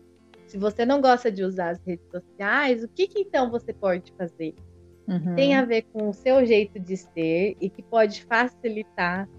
se 0.50 0.58
você 0.58 0.84
não 0.84 1.00
gosta 1.00 1.32
de 1.32 1.44
usar 1.44 1.70
as 1.70 1.80
redes 1.86 2.06
sociais, 2.10 2.84
o 2.84 2.88
que, 2.88 3.08
que 3.08 3.20
então 3.20 3.52
você 3.52 3.72
pode 3.72 4.12
fazer? 4.14 4.56
Uhum. 5.08 5.36
Tem 5.36 5.54
a 5.54 5.64
ver 5.64 5.84
com 5.94 6.10
o 6.10 6.14
seu 6.14 6.44
jeito 6.44 6.80
de 6.80 6.98
ser 6.98 7.56
e 7.62 7.70
que 7.70 7.84
pode 7.84 8.24
facilitar 8.26 9.30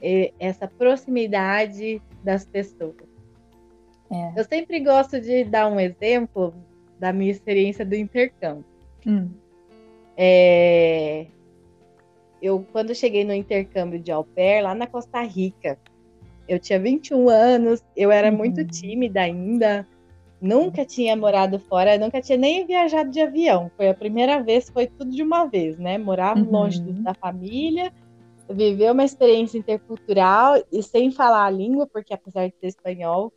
eh, 0.00 0.32
essa 0.38 0.68
proximidade 0.68 2.00
das 2.22 2.46
pessoas. 2.46 2.94
É. 4.08 4.40
Eu 4.40 4.44
sempre 4.44 4.78
gosto 4.78 5.20
de 5.20 5.42
dar 5.42 5.66
um 5.66 5.80
exemplo 5.80 6.54
da 6.96 7.12
minha 7.12 7.32
experiência 7.32 7.84
do 7.84 7.96
intercâmbio. 7.96 8.64
Hum. 9.04 9.30
É, 10.16 11.26
eu, 12.40 12.64
quando 12.70 12.94
cheguei 12.94 13.24
no 13.24 13.34
intercâmbio 13.34 13.98
de 13.98 14.12
au 14.12 14.22
pair, 14.22 14.62
lá 14.62 14.76
na 14.76 14.86
Costa 14.86 15.22
Rica, 15.22 15.76
eu 16.48 16.60
tinha 16.60 16.78
21 16.78 17.28
anos, 17.28 17.82
eu 17.96 18.12
era 18.12 18.30
uhum. 18.30 18.36
muito 18.36 18.64
tímida 18.64 19.22
ainda, 19.22 19.88
Nunca 20.42 20.84
tinha 20.84 21.16
morado 21.16 21.56
fora, 21.60 21.96
nunca 21.96 22.20
tinha 22.20 22.36
nem 22.36 22.66
viajado 22.66 23.10
de 23.10 23.20
avião. 23.20 23.70
Foi 23.76 23.88
a 23.88 23.94
primeira 23.94 24.42
vez, 24.42 24.68
foi 24.68 24.88
tudo 24.88 25.08
de 25.08 25.22
uma 25.22 25.46
vez, 25.46 25.78
né? 25.78 25.96
Morava 25.96 26.40
uhum. 26.40 26.50
longe 26.50 26.80
da 26.80 27.14
família, 27.14 27.92
viver 28.50 28.90
uma 28.90 29.04
experiência 29.04 29.56
intercultural 29.56 30.60
e 30.72 30.82
sem 30.82 31.12
falar 31.12 31.44
a 31.44 31.50
língua, 31.50 31.86
porque 31.86 32.12
apesar 32.12 32.48
de 32.48 32.56
ser 32.58 32.66
espanhol, 32.66 33.32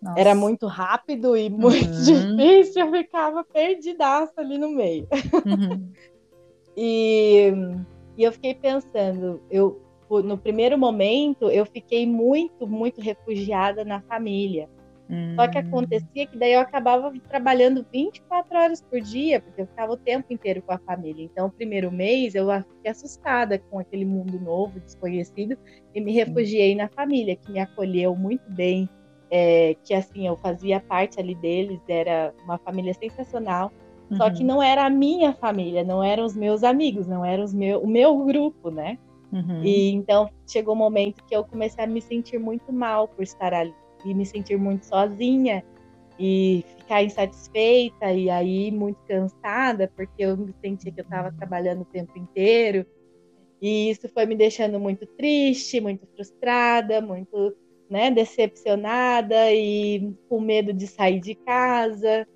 Nossa. 0.00 0.18
era 0.18 0.34
muito 0.34 0.66
rápido 0.66 1.36
e 1.36 1.50
muito 1.50 1.90
uhum. 1.90 2.36
difícil, 2.36 2.86
eu 2.86 2.90
ficava 2.90 3.44
perdidaça 3.44 4.40
ali 4.40 4.56
no 4.56 4.70
meio. 4.70 5.06
Uhum. 5.44 5.92
e, 6.74 7.52
e 8.16 8.22
eu 8.22 8.32
fiquei 8.32 8.54
pensando, 8.54 9.42
eu 9.50 9.82
no 10.24 10.38
primeiro 10.38 10.78
momento 10.78 11.50
eu 11.50 11.66
fiquei 11.66 12.06
muito, 12.06 12.66
muito 12.66 13.00
refugiada 13.00 13.84
na 13.84 14.00
família. 14.00 14.70
Hum. 15.08 15.34
Só 15.36 15.46
que 15.48 15.58
hum. 15.58 15.62
acontecia 15.62 16.26
que 16.26 16.36
daí 16.36 16.52
eu 16.52 16.60
acabava 16.60 17.12
trabalhando 17.28 17.86
24 17.92 18.58
horas 18.58 18.82
por 18.82 19.00
dia, 19.00 19.40
porque 19.40 19.62
eu 19.62 19.66
ficava 19.66 19.92
o 19.92 19.96
tempo 19.96 20.32
inteiro 20.32 20.62
com 20.62 20.72
a 20.72 20.78
família. 20.78 21.24
Então, 21.24 21.46
o 21.46 21.50
primeiro 21.50 21.90
mês 21.92 22.34
eu 22.34 22.46
fiquei 22.62 22.90
assustada 22.90 23.58
com 23.58 23.78
aquele 23.78 24.04
mundo 24.04 24.38
novo, 24.40 24.80
desconhecido, 24.80 25.56
e 25.94 26.00
me 26.00 26.12
refugiei 26.12 26.74
na 26.74 26.88
família, 26.88 27.36
que 27.36 27.50
me 27.50 27.60
acolheu 27.60 28.14
muito 28.16 28.50
bem, 28.50 28.88
é, 29.30 29.76
que 29.84 29.94
assim, 29.94 30.26
eu 30.26 30.36
fazia 30.36 30.80
parte 30.80 31.20
ali 31.20 31.34
deles, 31.36 31.80
era 31.88 32.34
uma 32.44 32.58
família 32.58 32.94
sensacional. 32.94 33.70
Uhum. 34.10 34.16
Só 34.16 34.30
que 34.30 34.40
uhum. 34.40 34.46
não 34.46 34.62
era 34.62 34.86
a 34.86 34.90
minha 34.90 35.32
família, 35.32 35.82
não 35.84 36.02
eram 36.02 36.24
os 36.24 36.36
meus 36.36 36.62
amigos, 36.62 37.06
não 37.06 37.24
era 37.24 37.42
os 37.42 37.54
meu, 37.54 37.80
o 37.80 37.88
meu 37.88 38.24
grupo, 38.24 38.70
né? 38.70 38.98
Uhum. 39.32 39.62
E 39.64 39.90
então 39.90 40.30
chegou 40.46 40.74
um 40.74 40.78
momento 40.78 41.24
que 41.24 41.34
eu 41.34 41.44
comecei 41.44 41.82
a 41.82 41.86
me 41.86 42.00
sentir 42.00 42.38
muito 42.38 42.72
mal 42.72 43.08
por 43.08 43.24
estar 43.24 43.52
ali 43.52 43.74
e 44.06 44.14
me 44.14 44.24
sentir 44.24 44.56
muito 44.56 44.86
sozinha 44.86 45.64
e 46.18 46.64
ficar 46.78 47.02
insatisfeita 47.02 48.12
e 48.12 48.30
aí 48.30 48.70
muito 48.70 48.98
cansada 49.06 49.90
porque 49.94 50.24
eu 50.24 50.36
me 50.36 50.54
sentia 50.62 50.92
que 50.92 51.00
eu 51.00 51.04
estava 51.04 51.30
trabalhando 51.32 51.82
o 51.82 51.86
tempo 51.86 52.18
inteiro 52.18 52.86
e 53.60 53.90
isso 53.90 54.08
foi 54.08 54.26
me 54.26 54.34
deixando 54.34 54.78
muito 54.78 55.06
triste, 55.06 55.80
muito 55.80 56.06
frustrada, 56.14 57.00
muito 57.00 57.54
né, 57.88 58.10
decepcionada 58.10 59.52
e 59.52 60.12
com 60.28 60.40
medo 60.40 60.72
de 60.72 60.86
sair 60.86 61.20
de 61.20 61.34
casa. 61.34 62.26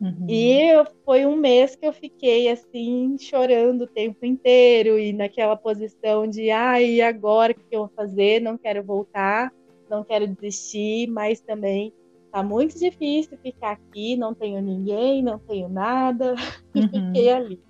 Uhum. 0.00 0.26
E 0.28 0.70
foi 1.04 1.24
um 1.24 1.36
mês 1.36 1.76
que 1.76 1.86
eu 1.86 1.92
fiquei 1.92 2.50
assim, 2.50 3.16
chorando 3.18 3.82
o 3.82 3.86
tempo 3.86 4.26
inteiro 4.26 4.98
e 4.98 5.12
naquela 5.12 5.56
posição 5.56 6.26
de, 6.26 6.50
ai, 6.50 7.00
ah, 7.00 7.08
agora 7.08 7.52
o 7.52 7.54
que 7.54 7.64
eu 7.70 7.80
vou 7.80 7.90
fazer? 7.94 8.40
Não 8.40 8.58
quero 8.58 8.82
voltar 8.82 9.52
não 9.90 10.04
quero 10.04 10.26
desistir, 10.26 11.08
mas 11.08 11.40
também 11.40 11.92
tá 12.30 12.42
muito 12.42 12.78
difícil 12.78 13.38
ficar 13.38 13.72
aqui, 13.72 14.16
não 14.16 14.34
tenho 14.34 14.60
ninguém, 14.60 15.22
não 15.22 15.38
tenho 15.38 15.68
nada, 15.68 16.34
e 16.74 16.80
uhum. 16.80 16.88
fiquei 16.88 17.32
ali. 17.32 17.60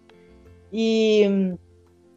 E 0.72 1.54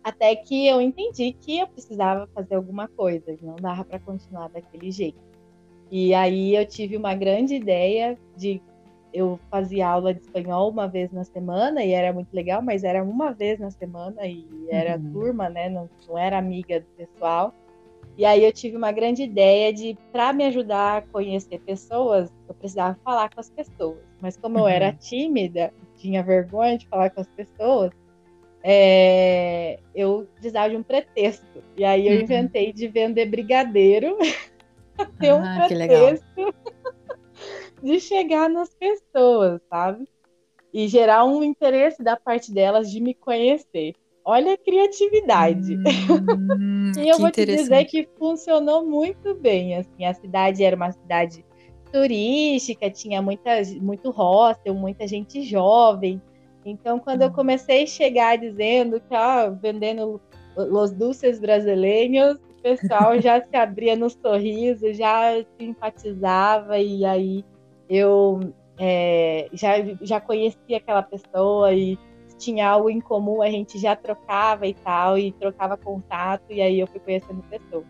até 0.03 0.36
que 0.36 0.65
eu 0.65 0.81
entendi 0.81 1.33
que 1.33 1.60
eu 1.60 1.67
precisava 1.67 2.27
fazer 2.33 2.55
alguma 2.55 2.88
coisa, 2.88 3.36
não 3.41 3.57
dava 3.57 3.83
para 3.83 3.99
continuar 3.99 4.47
daquele 4.47 4.89
jeito. 4.89 5.19
E 5.91 6.13
aí 6.13 6.55
eu 6.55 6.65
tive 6.65 6.95
uma 6.95 7.13
grande 7.13 7.55
ideia 7.55 8.17
de 8.36 8.62
eu 9.13 9.39
fazia 9.49 9.88
aula 9.88 10.13
de 10.13 10.21
espanhol 10.21 10.69
uma 10.69 10.88
vez 10.88 11.12
na 11.12 11.23
semana 11.23 11.83
e 11.83 11.91
era 11.91 12.13
muito 12.13 12.33
legal, 12.33 12.62
mas 12.62 12.83
era 12.83 13.03
uma 13.03 13.31
vez 13.31 13.60
na 13.60 13.71
semana 13.71 14.25
e 14.25 14.47
era 14.69 14.97
uhum. 14.97 15.12
turma, 15.12 15.49
né? 15.49 15.69
Não, 15.69 15.89
não 16.07 16.17
era 16.17 16.38
amiga 16.38 16.79
do 16.79 16.86
pessoal. 16.95 17.53
E 18.17 18.25
aí 18.25 18.43
eu 18.43 18.51
tive 18.51 18.75
uma 18.75 18.91
grande 18.91 19.21
ideia 19.21 19.71
de, 19.71 19.95
para 20.12 20.34
me 20.34 20.43
ajudar 20.45 20.97
a 20.97 21.01
conhecer 21.03 21.60
pessoas, 21.60 22.34
eu 22.49 22.56
precisava 22.56 22.97
falar 23.03 23.30
com 23.30 23.39
as 23.39 23.49
pessoas. 23.49 23.99
Mas 24.19 24.36
como 24.36 24.58
eu 24.58 24.67
era 24.67 24.88
uhum. 24.88 24.97
tímida, 24.97 25.71
tinha 25.97 26.23
vergonha 26.23 26.80
de 26.80 26.88
falar 26.88 27.12
com 27.12 27.21
as 27.21 27.27
pessoas, 27.27 27.91
é, 28.63 29.80
eu 29.93 30.27
precisava 30.34 30.71
de 30.71 30.77
um 30.77 30.84
pretexto. 30.84 31.63
E 31.77 31.86
aí 31.86 32.08
eu 32.08 32.15
uhum. 32.15 32.21
inventei 32.23 32.73
de 32.73 32.88
vender 32.88 33.27
brigadeiro, 33.27 34.17
ter 35.19 35.34
um 35.34 35.43
ah, 35.43 35.65
pretexto 35.67 36.56
de 37.84 37.99
chegar 37.99 38.49
nas 38.49 38.73
pessoas, 38.73 39.62
sabe? 39.69 40.08
E 40.73 40.88
gerar 40.88 41.23
um 41.23 41.43
interesse 41.43 42.01
da 42.01 42.17
parte 42.17 42.51
delas 42.51 42.89
de 42.89 42.99
me 42.99 43.13
conhecer. 43.13 43.93
Olha 44.29 44.55
a 44.55 44.57
criatividade. 44.57 45.77
Hum, 45.77 46.91
e 46.99 47.07
eu 47.07 47.17
vou 47.17 47.31
te 47.31 47.45
dizer 47.45 47.85
que 47.85 48.09
funcionou 48.19 48.85
muito 48.85 49.33
bem. 49.35 49.77
Assim, 49.77 50.03
a 50.03 50.13
cidade 50.13 50.65
era 50.65 50.75
uma 50.75 50.91
cidade 50.91 51.45
turística, 51.93 52.91
tinha 52.91 53.21
muita, 53.21 53.51
muito 53.81 54.11
hostel, 54.11 54.75
muita 54.75 55.07
gente 55.07 55.41
jovem. 55.43 56.21
Então, 56.65 56.99
quando 56.99 57.21
eu 57.21 57.29
hum. 57.29 57.33
comecei 57.33 57.83
a 57.83 57.87
chegar 57.87 58.37
dizendo 58.37 58.99
que 58.99 59.15
ó, 59.15 59.49
vendendo 59.49 60.19
os 60.57 60.91
dulces 60.91 61.39
brasileiros, 61.39 62.35
o 62.35 62.61
pessoal 62.61 63.21
já 63.21 63.39
se 63.39 63.55
abria 63.55 63.95
no 63.95 64.09
sorriso, 64.09 64.93
já 64.93 65.41
simpatizava, 65.57 66.77
e 66.77 67.05
aí 67.05 67.45
eu 67.89 68.41
é, 68.77 69.47
já, 69.53 69.75
já 70.01 70.19
conhecia 70.19 70.75
aquela 70.75 71.01
pessoa 71.01 71.71
e 71.73 71.97
tinha 72.38 72.69
algo 72.69 72.89
em 72.89 73.00
comum, 73.00 73.41
a 73.41 73.50
gente 73.50 73.78
já 73.78 73.95
trocava 73.95 74.67
e 74.67 74.73
tal, 74.73 75.17
e 75.17 75.32
trocava 75.32 75.76
contato, 75.76 76.43
e 76.52 76.62
aí 76.62 76.80
eu 76.80 76.88
fui 76.88 77.00
conhecendo 77.00 77.43
pessoas. 77.50 77.86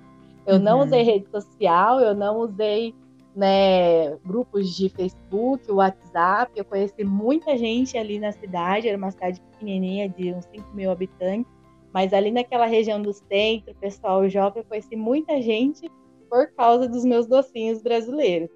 Eu 0.45 0.55
uhum. 0.55 0.61
não 0.61 0.79
usei 0.81 1.03
rede 1.03 1.29
social, 1.29 1.99
eu 1.99 2.15
não 2.15 2.39
usei 2.39 2.95
né, 3.35 4.15
grupos 4.25 4.75
de 4.75 4.89
Facebook, 4.89 5.71
WhatsApp, 5.71 6.51
eu 6.55 6.65
conheci 6.65 7.03
muita 7.03 7.57
gente 7.57 7.97
ali 7.97 8.19
na 8.19 8.31
cidade, 8.31 8.87
era 8.87 8.97
uma 8.97 9.11
cidade 9.11 9.41
pequenininha 9.51 10.09
de 10.09 10.33
uns 10.33 10.45
5 10.45 10.73
mil 10.73 10.89
habitantes, 10.89 11.51
mas 11.93 12.13
ali 12.13 12.31
naquela 12.31 12.65
região 12.65 13.01
do 13.01 13.13
centro, 13.13 13.75
pessoal 13.75 14.27
jovem, 14.29 14.63
eu 14.63 14.67
conheci 14.67 14.95
muita 14.95 15.41
gente 15.41 15.91
por 16.29 16.51
causa 16.53 16.87
dos 16.87 17.05
meus 17.05 17.27
docinhos 17.27 17.81
brasileiros. 17.81 18.49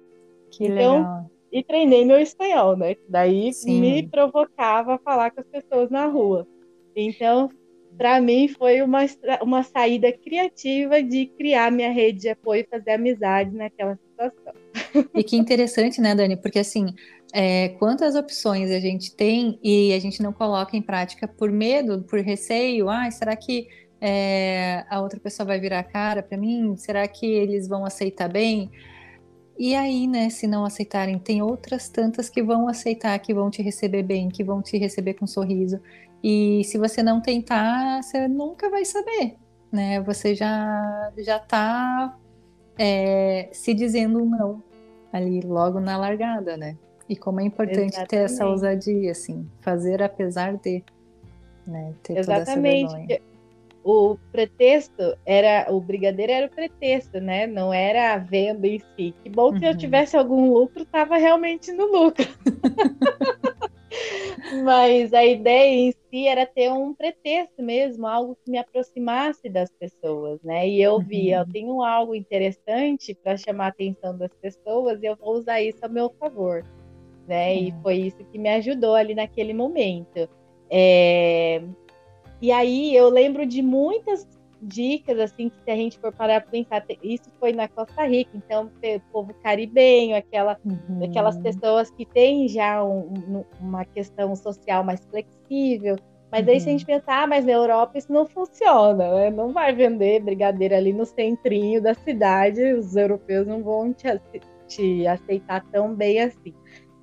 Que 0.50 0.64
então, 0.64 0.98
legal 0.98 1.31
e 1.52 1.62
treinei 1.62 2.04
meu 2.04 2.18
espanhol, 2.18 2.76
né? 2.76 2.96
Daí 3.08 3.52
Sim. 3.52 3.80
me 3.80 4.08
provocava 4.08 4.94
a 4.94 4.98
falar 4.98 5.30
com 5.30 5.40
as 5.40 5.46
pessoas 5.46 5.90
na 5.90 6.06
rua. 6.06 6.46
Então, 6.96 7.50
para 7.96 8.20
mim 8.20 8.48
foi 8.48 8.80
uma, 8.80 9.00
uma 9.42 9.62
saída 9.62 10.10
criativa 10.10 11.02
de 11.02 11.26
criar 11.26 11.70
minha 11.70 11.90
rede 11.90 12.20
de 12.20 12.28
apoio 12.30 12.62
e 12.62 12.68
fazer 12.70 12.92
amizade 12.92 13.54
naquela 13.54 13.96
situação. 13.96 14.54
E 15.14 15.22
que 15.22 15.36
interessante, 15.36 16.00
né, 16.00 16.14
Dani? 16.14 16.36
Porque 16.36 16.58
assim, 16.58 16.86
é, 17.34 17.70
quantas 17.70 18.14
opções 18.14 18.70
a 18.70 18.80
gente 18.80 19.14
tem 19.14 19.58
e 19.62 19.92
a 19.92 19.98
gente 19.98 20.22
não 20.22 20.32
coloca 20.32 20.76
em 20.76 20.82
prática 20.82 21.28
por 21.28 21.50
medo, 21.50 22.02
por 22.02 22.20
receio. 22.20 22.88
Ah, 22.88 23.10
será 23.10 23.36
que 23.36 23.68
é, 24.00 24.84
a 24.88 25.00
outra 25.00 25.20
pessoa 25.20 25.46
vai 25.46 25.60
virar 25.60 25.80
a 25.80 25.84
cara 25.84 26.22
para 26.22 26.38
mim? 26.38 26.76
Será 26.76 27.06
que 27.06 27.26
eles 27.26 27.68
vão 27.68 27.84
aceitar 27.84 28.28
bem? 28.28 28.70
E 29.58 29.74
aí, 29.74 30.06
né, 30.06 30.30
se 30.30 30.46
não 30.46 30.64
aceitarem, 30.64 31.18
tem 31.18 31.42
outras 31.42 31.88
tantas 31.88 32.28
que 32.28 32.42
vão 32.42 32.68
aceitar, 32.68 33.18
que 33.18 33.34
vão 33.34 33.50
te 33.50 33.62
receber 33.62 34.02
bem, 34.02 34.28
que 34.28 34.42
vão 34.42 34.62
te 34.62 34.78
receber 34.78 35.14
com 35.14 35.24
um 35.24 35.28
sorriso. 35.28 35.80
E 36.22 36.62
se 36.64 36.78
você 36.78 37.02
não 37.02 37.20
tentar, 37.20 38.02
você 38.02 38.28
nunca 38.28 38.70
vai 38.70 38.84
saber, 38.84 39.36
né? 39.70 40.00
Você 40.02 40.34
já 40.34 41.12
já 41.18 41.38
tá 41.38 42.16
é, 42.78 43.48
se 43.52 43.74
dizendo 43.74 44.24
não 44.24 44.62
ali 45.12 45.40
logo 45.40 45.80
na 45.80 45.96
largada, 45.96 46.56
né? 46.56 46.76
E 47.08 47.16
como 47.16 47.40
é 47.40 47.44
importante 47.44 47.94
Exatamente. 47.94 48.08
ter 48.08 48.16
essa 48.16 48.46
ousadia, 48.46 49.10
assim, 49.10 49.46
fazer 49.60 50.02
apesar 50.02 50.56
de, 50.56 50.82
né? 51.66 51.92
Ter 52.02 52.18
Exatamente 52.18 53.20
o 53.84 54.16
pretexto 54.30 55.16
era 55.26 55.66
o 55.68 55.80
brigadeiro 55.80 56.32
era 56.32 56.46
o 56.46 56.50
pretexto, 56.50 57.20
né? 57.20 57.46
Não 57.46 57.72
era 57.72 58.14
a 58.14 58.18
venda 58.18 58.66
em 58.66 58.78
si. 58.78 59.14
Que 59.22 59.30
bom 59.30 59.56
eu 59.56 59.70
uhum. 59.70 59.76
tivesse 59.76 60.16
algum 60.16 60.52
lucro, 60.52 60.82
estava 60.82 61.16
realmente 61.16 61.72
no 61.72 61.86
lucro. 61.86 62.26
Mas 64.64 65.12
a 65.12 65.24
ideia 65.24 65.88
em 65.88 65.92
si 66.10 66.26
era 66.26 66.46
ter 66.46 66.70
um 66.70 66.94
pretexto 66.94 67.62
mesmo, 67.62 68.06
algo 68.06 68.36
que 68.44 68.50
me 68.50 68.58
aproximasse 68.58 69.48
das 69.48 69.70
pessoas, 69.70 70.40
né? 70.42 70.68
E 70.68 70.80
eu 70.80 70.98
vi, 71.00 71.30
eu 71.30 71.40
uhum. 71.40 71.50
tenho 71.50 71.82
algo 71.82 72.14
interessante 72.14 73.14
para 73.14 73.36
chamar 73.36 73.66
a 73.66 73.68
atenção 73.68 74.16
das 74.16 74.32
pessoas 74.34 75.02
e 75.02 75.06
eu 75.06 75.16
vou 75.16 75.34
usar 75.34 75.60
isso 75.60 75.78
a 75.82 75.88
meu 75.88 76.10
favor, 76.18 76.64
né? 77.26 77.54
E 77.54 77.74
foi 77.82 77.96
isso 77.96 78.24
que 78.30 78.38
me 78.38 78.48
ajudou 78.50 78.94
ali 78.94 79.14
naquele 79.14 79.52
momento. 79.52 80.28
É, 80.70 81.62
e 82.42 82.50
aí 82.50 82.94
eu 82.94 83.08
lembro 83.08 83.46
de 83.46 83.62
muitas 83.62 84.26
dicas, 84.62 85.18
assim, 85.18 85.48
que 85.48 85.56
se 85.64 85.70
a 85.70 85.76
gente 85.76 85.98
for 85.98 86.12
parar 86.12 86.40
para 86.40 86.50
pensar, 86.50 86.84
isso 87.02 87.30
foi 87.40 87.52
na 87.52 87.68
Costa 87.68 88.04
Rica, 88.04 88.30
então, 88.34 88.70
o 88.82 89.00
povo 89.12 89.34
caribenho, 89.42 90.16
aquela, 90.16 90.58
uhum. 90.64 91.04
aquelas 91.04 91.38
pessoas 91.38 91.90
que 91.90 92.04
têm 92.04 92.48
já 92.48 92.82
um, 92.84 93.44
uma 93.60 93.84
questão 93.84 94.34
social 94.36 94.84
mais 94.84 95.04
flexível. 95.06 95.96
Mas 96.30 96.46
uhum. 96.46 96.52
aí, 96.52 96.60
se 96.60 96.68
a 96.68 96.72
gente 96.72 96.82
uhum. 96.82 96.98
pensar, 96.98 97.22
ah, 97.22 97.26
mas 97.26 97.44
na 97.44 97.52
Europa 97.52 97.98
isso 97.98 98.12
não 98.12 98.26
funciona, 98.26 99.14
né? 99.14 99.30
Não 99.30 99.52
vai 99.52 99.72
vender 99.74 100.20
brigadeiro 100.20 100.74
ali 100.74 100.92
no 100.92 101.04
centrinho 101.04 101.82
da 101.82 101.94
cidade, 101.94 102.72
os 102.72 102.94
europeus 102.96 103.46
não 103.46 103.62
vão 103.62 103.92
te, 103.92 104.06
te 104.66 105.06
aceitar 105.06 105.64
tão 105.70 105.94
bem 105.94 106.20
assim. 106.20 106.54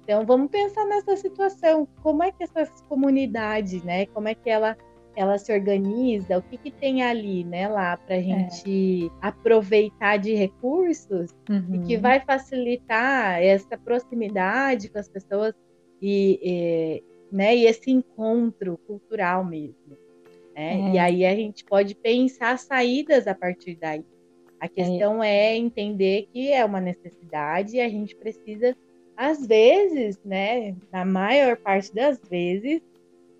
Então, 0.03 0.25
vamos 0.25 0.49
pensar 0.49 0.85
nessa 0.85 1.15
situação. 1.15 1.87
Como 2.01 2.23
é 2.23 2.31
que 2.31 2.43
essas 2.43 2.81
comunidades, 2.89 3.83
né? 3.83 4.07
Como 4.07 4.27
é 4.27 4.33
que 4.33 4.49
ela 4.49 4.75
ela 5.19 5.37
se 5.37 5.51
organiza, 5.51 6.37
o 6.37 6.41
que, 6.41 6.57
que 6.57 6.71
tem 6.71 7.03
ali, 7.03 7.43
né, 7.43 7.67
lá 7.67 7.97
para 7.97 8.15
a 8.15 8.19
é. 8.19 8.23
gente 8.23 9.07
é. 9.07 9.09
aproveitar 9.21 10.15
de 10.15 10.33
recursos 10.33 11.35
uhum. 11.49 11.75
e 11.75 11.79
que 11.79 11.95
uhum. 11.97 12.01
vai 12.01 12.21
facilitar 12.21 13.43
essa 13.43 13.77
proximidade 13.77 14.87
com 14.87 14.97
as 14.97 15.09
pessoas 15.09 15.53
e, 16.01 16.39
e 16.41 17.03
né, 17.35 17.53
e 17.53 17.65
esse 17.65 17.91
encontro 17.91 18.77
cultural 18.87 19.43
mesmo. 19.43 19.97
Né? 20.55 20.89
É. 20.89 20.93
E 20.93 20.97
aí 20.97 21.25
a 21.25 21.35
gente 21.35 21.65
pode 21.65 21.95
pensar 21.95 22.57
saídas 22.57 23.27
a 23.27 23.35
partir 23.35 23.75
daí. 23.75 24.05
A 24.57 24.67
é. 24.67 24.69
questão 24.69 25.21
é. 25.21 25.47
é 25.47 25.57
entender 25.57 26.29
que 26.31 26.49
é 26.49 26.63
uma 26.63 26.79
necessidade 26.79 27.75
e 27.75 27.81
a 27.81 27.89
gente 27.89 28.15
precisa, 28.15 28.73
às 29.17 29.45
vezes, 29.45 30.17
né, 30.23 30.77
na 30.93 31.03
maior 31.03 31.57
parte 31.57 31.93
das 31.93 32.21
vezes, 32.29 32.81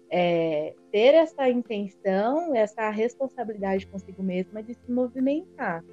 é, 0.10 0.74
ter 0.92 1.14
essa 1.14 1.48
intenção, 1.50 2.56
essa 2.56 2.90
responsabilidade 2.90 3.86
consigo 3.88 4.24
mesma 4.24 4.64
de 4.64 4.74
se 4.74 4.92
movimentar. 4.92 5.84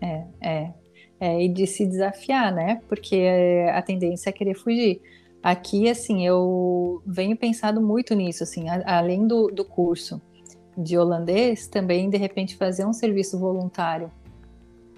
É, 0.00 0.24
é, 0.40 0.72
é, 1.20 1.42
e 1.42 1.48
de 1.48 1.66
se 1.66 1.86
desafiar, 1.86 2.52
né? 2.52 2.82
Porque 2.88 3.26
a 3.72 3.80
tendência 3.80 4.28
é 4.28 4.32
querer 4.32 4.54
fugir. 4.54 5.00
Aqui, 5.42 5.88
assim, 5.88 6.26
eu 6.26 7.02
venho 7.06 7.36
pensado 7.36 7.80
muito 7.80 8.14
nisso, 8.14 8.42
assim, 8.42 8.68
a, 8.68 8.98
além 8.98 9.26
do, 9.26 9.48
do 9.48 9.64
curso 9.64 10.20
de 10.76 10.98
holandês, 10.98 11.66
também 11.66 12.10
de 12.10 12.16
repente 12.16 12.56
fazer 12.56 12.84
um 12.84 12.92
serviço 12.92 13.38
voluntário, 13.38 14.10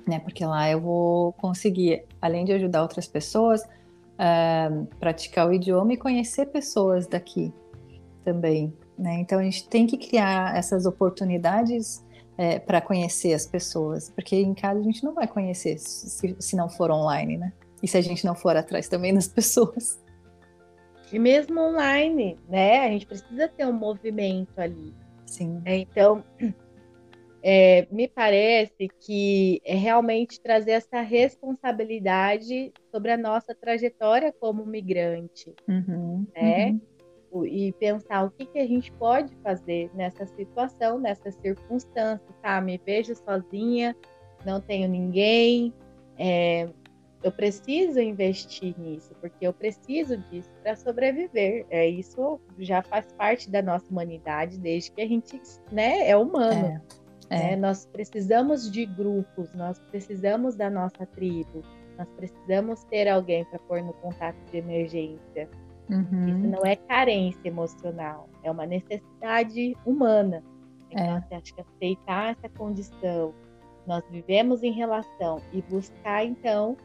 né? 0.07 0.19
Porque 0.21 0.45
lá 0.45 0.71
eu 0.71 0.81
vou 0.81 1.33
conseguir, 1.35 2.05
além 2.21 2.45
de 2.45 2.53
ajudar 2.53 2.83
outras 2.83 3.07
pessoas, 3.07 3.63
uh, 3.63 4.87
praticar 4.99 5.49
o 5.49 5.53
idioma 5.53 5.93
e 5.93 5.97
conhecer 5.97 6.47
pessoas 6.47 7.07
daqui, 7.07 7.53
também. 8.27 8.77
Né? 8.99 9.21
Então 9.21 9.39
a 9.39 9.43
gente 9.45 9.69
tem 9.69 9.87
que 9.87 9.97
criar 9.97 10.57
essas 10.57 10.85
oportunidades 10.85 12.05
é, 12.37 12.59
para 12.59 12.81
conhecer 12.81 13.33
as 13.33 13.47
pessoas, 13.47 14.11
porque 14.11 14.37
em 14.37 14.53
casa 14.53 14.81
a 14.81 14.83
gente 14.83 15.05
não 15.05 15.15
vai 15.15 15.29
conhecer 15.29 15.79
se, 15.79 16.37
se 16.39 16.57
não 16.57 16.69
for 16.69 16.91
online, 16.91 17.39
né? 17.39 17.53
E 17.83 17.89
se 17.89 17.97
a 17.97 18.01
gente 18.01 18.27
não 18.27 18.35
for 18.35 18.57
atrás 18.57 18.89
também 18.89 19.15
das 19.15 19.29
pessoas. 19.29 20.03
E 21.13 21.19
mesmo 21.19 21.61
online, 21.61 22.37
né? 22.49 22.85
A 22.85 22.91
gente 22.91 23.07
precisa 23.07 23.49
ter 23.49 23.65
um 23.65 23.73
movimento 23.73 24.59
ali. 24.59 24.93
Sim. 25.25 25.63
É, 25.65 25.77
então, 25.77 26.25
é, 27.43 27.87
me 27.91 28.09
parece 28.09 28.89
que 29.01 29.63
é 29.65 29.75
realmente 29.75 30.41
trazer 30.41 30.73
essa 30.73 31.01
responsabilidade 31.01 32.73
sobre 32.91 33.13
a 33.13 33.17
nossa 33.17 33.55
trajetória 33.55 34.35
como 34.39 34.67
migrante, 34.67 35.55
uhum, 35.69 36.27
né? 36.35 36.71
Uhum 36.71 36.96
e 37.45 37.73
pensar 37.73 38.25
o 38.25 38.31
que, 38.31 38.47
que 38.47 38.59
a 38.59 38.67
gente 38.67 38.93
pode 38.93 39.35
fazer 39.37 39.91
nessa 39.95 40.27
situação, 40.27 40.99
nessa 40.99 41.31
circunstância, 41.31 42.27
tá? 42.43 42.61
Me 42.61 42.81
vejo 42.85 43.15
sozinha, 43.15 43.97
não 44.45 44.61
tenho 44.61 44.89
ninguém, 44.89 45.73
é, 46.19 46.69
eu 47.23 47.33
preciso 47.33 47.99
investir 47.99 48.79
nisso, 48.79 49.15
porque 49.21 49.47
eu 49.47 49.53
preciso 49.53 50.17
disso 50.17 50.51
para 50.63 50.77
sobreviver. 50.77 51.67
É, 51.71 51.87
isso 51.89 52.41
já 52.59 52.83
faz 52.83 53.13
parte 53.15 53.51
da 53.51 53.63
nossa 53.63 53.91
humanidade 53.91 54.59
desde 54.59 54.93
que 54.93 55.01
a 55.01 55.09
gente 55.09 55.41
né, 55.73 56.09
é 56.09 56.17
humano. 56.17 56.81
É, 57.29 57.37
é. 57.37 57.39
Né? 57.51 57.57
Nós 57.57 57.87
precisamos 57.87 58.71
de 58.71 58.87
grupos, 58.87 59.53
nós 59.55 59.79
precisamos 59.91 60.55
da 60.55 60.71
nossa 60.71 61.05
tribo, 61.07 61.63
nós 61.99 62.09
precisamos 62.11 62.85
ter 62.85 63.09
alguém 63.09 63.45
para 63.47 63.59
pôr 63.61 63.83
no 63.83 63.93
contato 63.95 64.37
de 64.51 64.59
emergência. 64.59 65.49
Uhum. 65.89 66.29
Isso 66.29 66.49
não 66.49 66.65
é 66.65 66.77
carência 66.77 67.47
emocional, 67.47 68.29
é 68.43 68.51
uma 68.51 68.67
necessidade 68.67 69.77
humana. 69.85 70.43
Então, 70.91 71.05
é. 71.31 71.37
acha 71.37 71.55
que 71.55 71.61
aceitar 71.61 72.33
essa 72.33 72.49
condição, 72.49 73.35
nós 73.87 74.03
vivemos 74.11 74.63
em 74.63 74.73
relação 74.73 75.41
e 75.53 75.63
buscar, 75.63 76.25
então, 76.25 76.77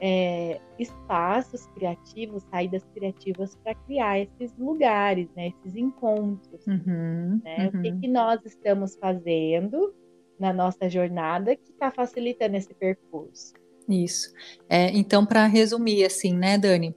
é, 0.00 0.60
espaços 0.78 1.66
criativos, 1.74 2.42
saídas 2.50 2.84
criativas 2.94 3.56
para 3.56 3.74
criar 3.74 4.20
esses 4.20 4.56
lugares, 4.58 5.28
né, 5.34 5.48
esses 5.48 5.76
encontros. 5.76 6.66
Uhum, 6.66 7.40
né? 7.42 7.70
Uhum. 7.72 7.80
O 7.80 7.82
que, 7.82 7.90
uhum. 7.90 8.00
que 8.00 8.08
nós 8.08 8.44
estamos 8.44 8.96
fazendo 8.96 9.94
na 10.38 10.52
nossa 10.52 10.88
jornada 10.88 11.56
que 11.56 11.70
está 11.70 11.90
facilitando 11.90 12.56
esse 12.56 12.74
percurso? 12.74 13.54
Isso. 13.88 14.32
É, 14.68 14.90
então, 14.90 15.24
para 15.24 15.46
resumir, 15.46 16.04
assim, 16.04 16.36
né, 16.36 16.58
Dani? 16.58 16.94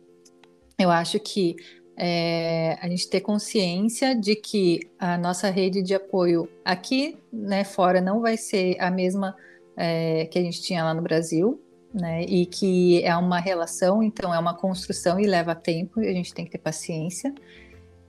Eu 0.79 0.89
acho 0.89 1.19
que 1.19 1.57
é, 1.97 2.77
a 2.81 2.87
gente 2.87 3.09
ter 3.09 3.19
consciência 3.19 4.15
de 4.15 4.35
que 4.35 4.79
a 4.97 5.17
nossa 5.17 5.49
rede 5.49 5.81
de 5.81 5.93
apoio 5.93 6.49
aqui, 6.63 7.17
né, 7.31 7.65
fora, 7.65 7.99
não 7.99 8.21
vai 8.21 8.37
ser 8.37 8.77
a 8.79 8.89
mesma 8.89 9.35
é, 9.75 10.25
que 10.25 10.39
a 10.39 10.41
gente 10.41 10.61
tinha 10.61 10.83
lá 10.83 10.93
no 10.93 11.01
Brasil, 11.01 11.61
né? 11.93 12.23
E 12.23 12.45
que 12.45 13.03
é 13.03 13.15
uma 13.15 13.39
relação, 13.39 14.01
então 14.01 14.33
é 14.33 14.39
uma 14.39 14.53
construção 14.53 15.19
e 15.19 15.25
leva 15.25 15.53
tempo, 15.55 16.01
e 16.01 16.07
a 16.07 16.13
gente 16.13 16.33
tem 16.33 16.45
que 16.45 16.51
ter 16.51 16.57
paciência. 16.59 17.33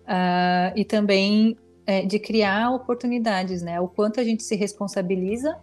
Uh, 0.02 0.76
e 0.76 0.84
também 0.84 1.56
é, 1.86 2.04
de 2.04 2.18
criar 2.18 2.70
oportunidades, 2.70 3.62
né? 3.62 3.80
O 3.80 3.88
quanto 3.88 4.20
a 4.20 4.24
gente 4.24 4.42
se 4.42 4.54
responsabiliza 4.54 5.56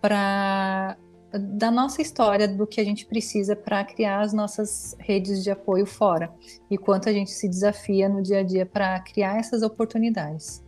para 0.00 0.96
da 1.38 1.70
nossa 1.70 2.02
história, 2.02 2.46
do 2.46 2.66
que 2.66 2.80
a 2.80 2.84
gente 2.84 3.06
precisa 3.06 3.56
para 3.56 3.84
criar 3.84 4.20
as 4.20 4.32
nossas 4.32 4.94
redes 4.98 5.42
de 5.42 5.50
apoio 5.50 5.86
fora 5.86 6.32
e 6.70 6.76
quanto 6.76 7.08
a 7.08 7.12
gente 7.12 7.30
se 7.30 7.48
desafia 7.48 8.08
no 8.08 8.22
dia 8.22 8.40
a 8.40 8.42
dia 8.42 8.66
para 8.66 9.00
criar 9.00 9.38
essas 9.38 9.62
oportunidades. 9.62 10.62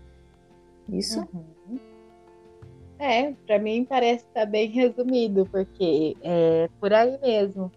Isso? 0.89 1.21
Uhum. 1.33 1.79
É, 2.99 3.33
para 3.47 3.59
mim 3.59 3.85
parece 3.85 4.25
estar 4.25 4.41
tá 4.41 4.47
bem 4.47 4.71
resumido, 4.71 5.47
porque 5.47 6.17
é 6.23 6.69
por 6.81 6.93
aí 6.93 7.19
mesmo, 7.21 7.71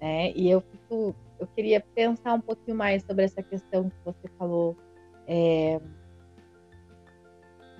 né? 0.00 0.32
E 0.32 0.48
eu 0.48 0.62
fico, 0.62 1.14
eu 1.38 1.46
queria 1.48 1.80
pensar 1.94 2.34
um 2.34 2.40
pouquinho 2.40 2.76
mais 2.76 3.02
sobre 3.02 3.24
essa 3.24 3.42
questão 3.42 3.90
que 3.90 3.96
você 4.04 4.28
falou. 4.38 4.76
É, 5.26 5.80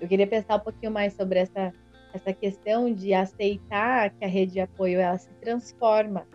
eu 0.01 0.09
queria 0.09 0.27
pensar 0.27 0.57
um 0.57 0.61
pouquinho 0.61 0.93
mais 0.93 1.15
sobre 1.15 1.39
essa 1.39 1.73
essa 2.13 2.33
questão 2.33 2.93
de 2.93 3.15
aceitar 3.15 4.11
que 4.11 4.25
a 4.25 4.29
rede 4.29 4.53
de 4.53 4.61
apoio 4.61 5.01
ela 5.01 5.19
se 5.19 5.31
transforma, 5.41 6.27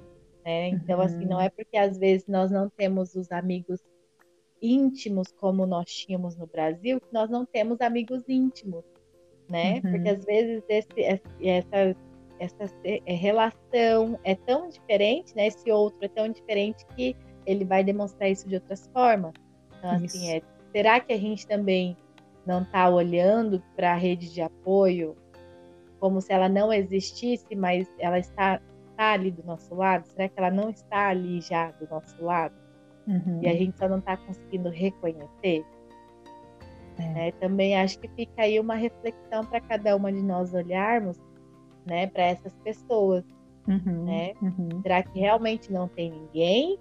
né? 0.43 0.69
Então 0.69 0.99
uhum. 0.99 1.05
assim 1.05 1.25
não 1.25 1.41
é 1.41 1.49
porque 1.49 1.77
às 1.77 1.97
vezes 1.97 2.27
nós 2.27 2.51
não 2.51 2.69
temos 2.69 3.15
os 3.15 3.31
amigos 3.31 3.79
íntimos 4.61 5.31
como 5.39 5.65
nós 5.65 5.85
tínhamos 5.91 6.35
no 6.37 6.47
Brasil 6.47 6.99
que 6.99 7.13
nós 7.13 7.29
não 7.29 7.45
temos 7.45 7.81
amigos 7.81 8.23
íntimos 8.27 8.83
né? 9.49 9.81
Uhum. 9.83 9.91
Porque 9.91 10.09
às 10.09 10.25
vezes 10.25 10.63
esse, 10.69 11.21
essa, 11.41 11.95
essa 12.39 12.75
é, 12.83 13.13
relação 13.13 14.19
é 14.23 14.35
tão 14.35 14.69
diferente, 14.69 15.35
né? 15.35 15.47
Esse 15.47 15.71
outro 15.71 15.99
é 16.01 16.07
tão 16.07 16.29
diferente 16.29 16.85
que 16.95 17.15
ele 17.45 17.65
vai 17.65 17.83
demonstrar 17.83 18.29
isso 18.29 18.47
de 18.47 18.55
outras 18.55 18.87
formas. 18.87 19.33
Então, 19.77 19.91
assim, 19.91 20.31
é, 20.31 20.41
será 20.71 20.99
que 20.99 21.13
a 21.13 21.17
gente 21.17 21.45
também 21.47 21.95
não 22.45 22.63
está 22.63 22.89
olhando 22.89 23.61
para 23.75 23.91
a 23.91 23.95
rede 23.95 24.31
de 24.31 24.41
apoio 24.41 25.15
como 26.05 26.21
se 26.21 26.31
ela 26.31 26.47
não 26.47 26.71
existisse, 26.71 27.55
mas 27.55 27.91
ela 27.97 28.19
está, 28.19 28.61
está, 28.91 29.13
ali 29.13 29.31
do 29.31 29.43
nosso 29.43 29.73
lado? 29.73 30.05
Será 30.05 30.29
que 30.29 30.37
ela 30.37 30.51
não 30.51 30.69
está 30.69 31.07
ali 31.07 31.41
já 31.41 31.71
do 31.71 31.89
nosso 31.89 32.23
lado? 32.23 32.53
Uhum. 33.07 33.39
E 33.41 33.47
a 33.47 33.55
gente 33.55 33.75
só 33.75 33.89
não 33.89 33.97
está 33.97 34.15
conseguindo 34.15 34.69
reconhecer? 34.69 35.65
É. 36.99 37.01
Né? 37.11 37.31
Também 37.31 37.75
acho 37.75 37.97
que 37.97 38.07
fica 38.09 38.43
aí 38.43 38.59
uma 38.59 38.75
reflexão 38.75 39.43
para 39.45 39.59
cada 39.61 39.95
uma 39.95 40.13
de 40.13 40.21
nós 40.21 40.53
olharmos 40.53 41.19
né, 41.87 42.05
para 42.05 42.25
essas 42.25 42.55
pessoas. 42.57 43.25
Uhum, 43.67 44.05
né? 44.05 44.33
Uhum. 44.43 44.79
Será 44.83 45.01
que 45.01 45.19
realmente 45.19 45.73
não 45.73 45.87
tem 45.87 46.11
ninguém? 46.11 46.77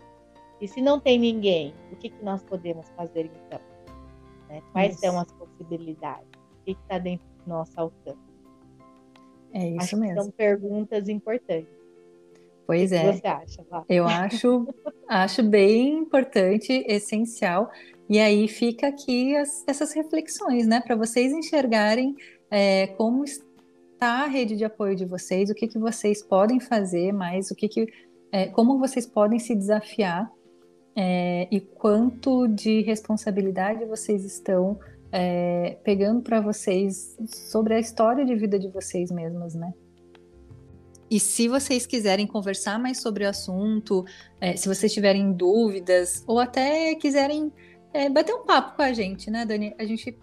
E 0.60 0.68
se 0.68 0.82
não 0.82 1.00
tem 1.00 1.18
ninguém, 1.18 1.72
o 1.90 1.96
que, 1.96 2.10
que 2.10 2.22
nós 2.22 2.42
podemos 2.42 2.90
fazer 2.90 3.24
então? 3.24 3.60
Né? 4.50 4.60
Quais 4.70 4.92
isso. 4.92 5.00
são 5.00 5.18
as 5.18 5.32
possibilidades? 5.32 6.28
O 6.60 6.64
que 6.66 6.72
está 6.72 6.98
dentro 6.98 7.26
do 7.42 7.48
nosso 7.48 7.72
alcance? 7.80 8.33
É 9.54 9.68
isso 9.68 9.80
acho 9.80 9.96
mesmo. 9.96 10.22
são 10.22 10.30
perguntas 10.32 11.08
importantes. 11.08 11.72
Pois 12.66 12.90
é. 12.92 13.12
você 13.12 13.26
acha, 13.26 13.64
Eu 13.88 14.06
acho, 14.06 14.66
acho 15.08 15.42
bem 15.42 15.98
importante, 15.98 16.84
essencial. 16.88 17.70
E 18.08 18.18
aí 18.18 18.48
fica 18.48 18.88
aqui 18.88 19.36
as, 19.36 19.64
essas 19.66 19.92
reflexões, 19.92 20.66
né, 20.66 20.80
para 20.80 20.96
vocês 20.96 21.32
enxergarem 21.32 22.16
é, 22.50 22.88
como 22.88 23.24
está 23.24 24.24
a 24.24 24.26
rede 24.26 24.56
de 24.56 24.64
apoio 24.64 24.96
de 24.96 25.04
vocês, 25.04 25.50
o 25.50 25.54
que, 25.54 25.68
que 25.68 25.78
vocês 25.78 26.22
podem 26.22 26.58
fazer 26.58 27.12
mais, 27.12 27.50
o 27.50 27.54
que, 27.54 27.68
que 27.68 27.88
é, 28.32 28.46
como 28.46 28.78
vocês 28.78 29.06
podem 29.06 29.38
se 29.38 29.54
desafiar 29.54 30.30
é, 30.96 31.48
e 31.50 31.60
quanto 31.60 32.46
de 32.48 32.82
responsabilidade 32.82 33.84
vocês 33.84 34.24
estão 34.24 34.78
é, 35.16 35.78
pegando 35.84 36.20
para 36.22 36.40
vocês 36.40 37.16
sobre 37.24 37.72
a 37.74 37.78
história 37.78 38.24
de 38.24 38.34
vida 38.34 38.58
de 38.58 38.66
vocês 38.66 39.12
mesmos, 39.12 39.54
né? 39.54 39.72
E 41.08 41.20
se 41.20 41.46
vocês 41.46 41.86
quiserem 41.86 42.26
conversar 42.26 42.80
mais 42.80 43.00
sobre 43.00 43.24
o 43.24 43.28
assunto, 43.28 44.04
é, 44.40 44.56
se 44.56 44.66
vocês 44.66 44.92
tiverem 44.92 45.32
dúvidas 45.32 46.24
ou 46.26 46.40
até 46.40 46.96
quiserem 46.96 47.52
é, 47.92 48.10
bater 48.10 48.34
um 48.34 48.44
papo 48.44 48.74
com 48.74 48.82
a 48.82 48.92
gente, 48.92 49.30
né, 49.30 49.46
Dani? 49.46 49.72
A 49.78 49.84
gente 49.84 50.18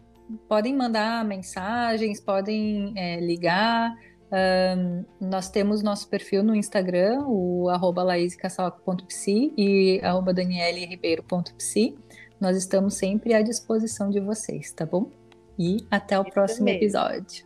podem 0.50 0.76
mandar 0.76 1.24
mensagens, 1.24 2.20
podem 2.20 2.92
é, 2.98 3.18
ligar. 3.22 3.96
Um, 4.34 5.06
nós 5.30 5.50
temos 5.50 5.82
nosso 5.82 6.10
perfil 6.10 6.44
no 6.44 6.54
Instagram, 6.54 7.24
o 7.28 7.70
arroba 7.70 8.04
laísecassalco.psi 8.04 9.54
e 9.58 10.02
arroba 10.04 10.34
danieleribeiro.psi. 10.34 11.96
Nós 12.42 12.58
estamos 12.58 12.96
sempre 12.96 13.36
à 13.36 13.42
disposição 13.44 14.10
de 14.10 14.20
vocês, 14.20 14.72
tá 14.74 14.86
bom? 14.86 15.12
E 15.60 15.86
até 15.92 16.20
o 16.20 16.24
Isso 16.24 16.32
próximo 16.32 16.66
mesmo. 16.66 16.80
episódio. 16.80 17.46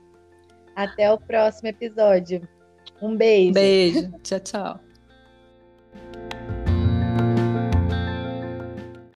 Até 0.73 1.11
o 1.11 1.19
próximo 1.19 1.67
episódio. 1.67 2.47
Um 3.01 3.15
beijo. 3.15 3.53
Beijo. 3.53 4.11
tchau, 4.23 4.39
tchau. 4.39 4.84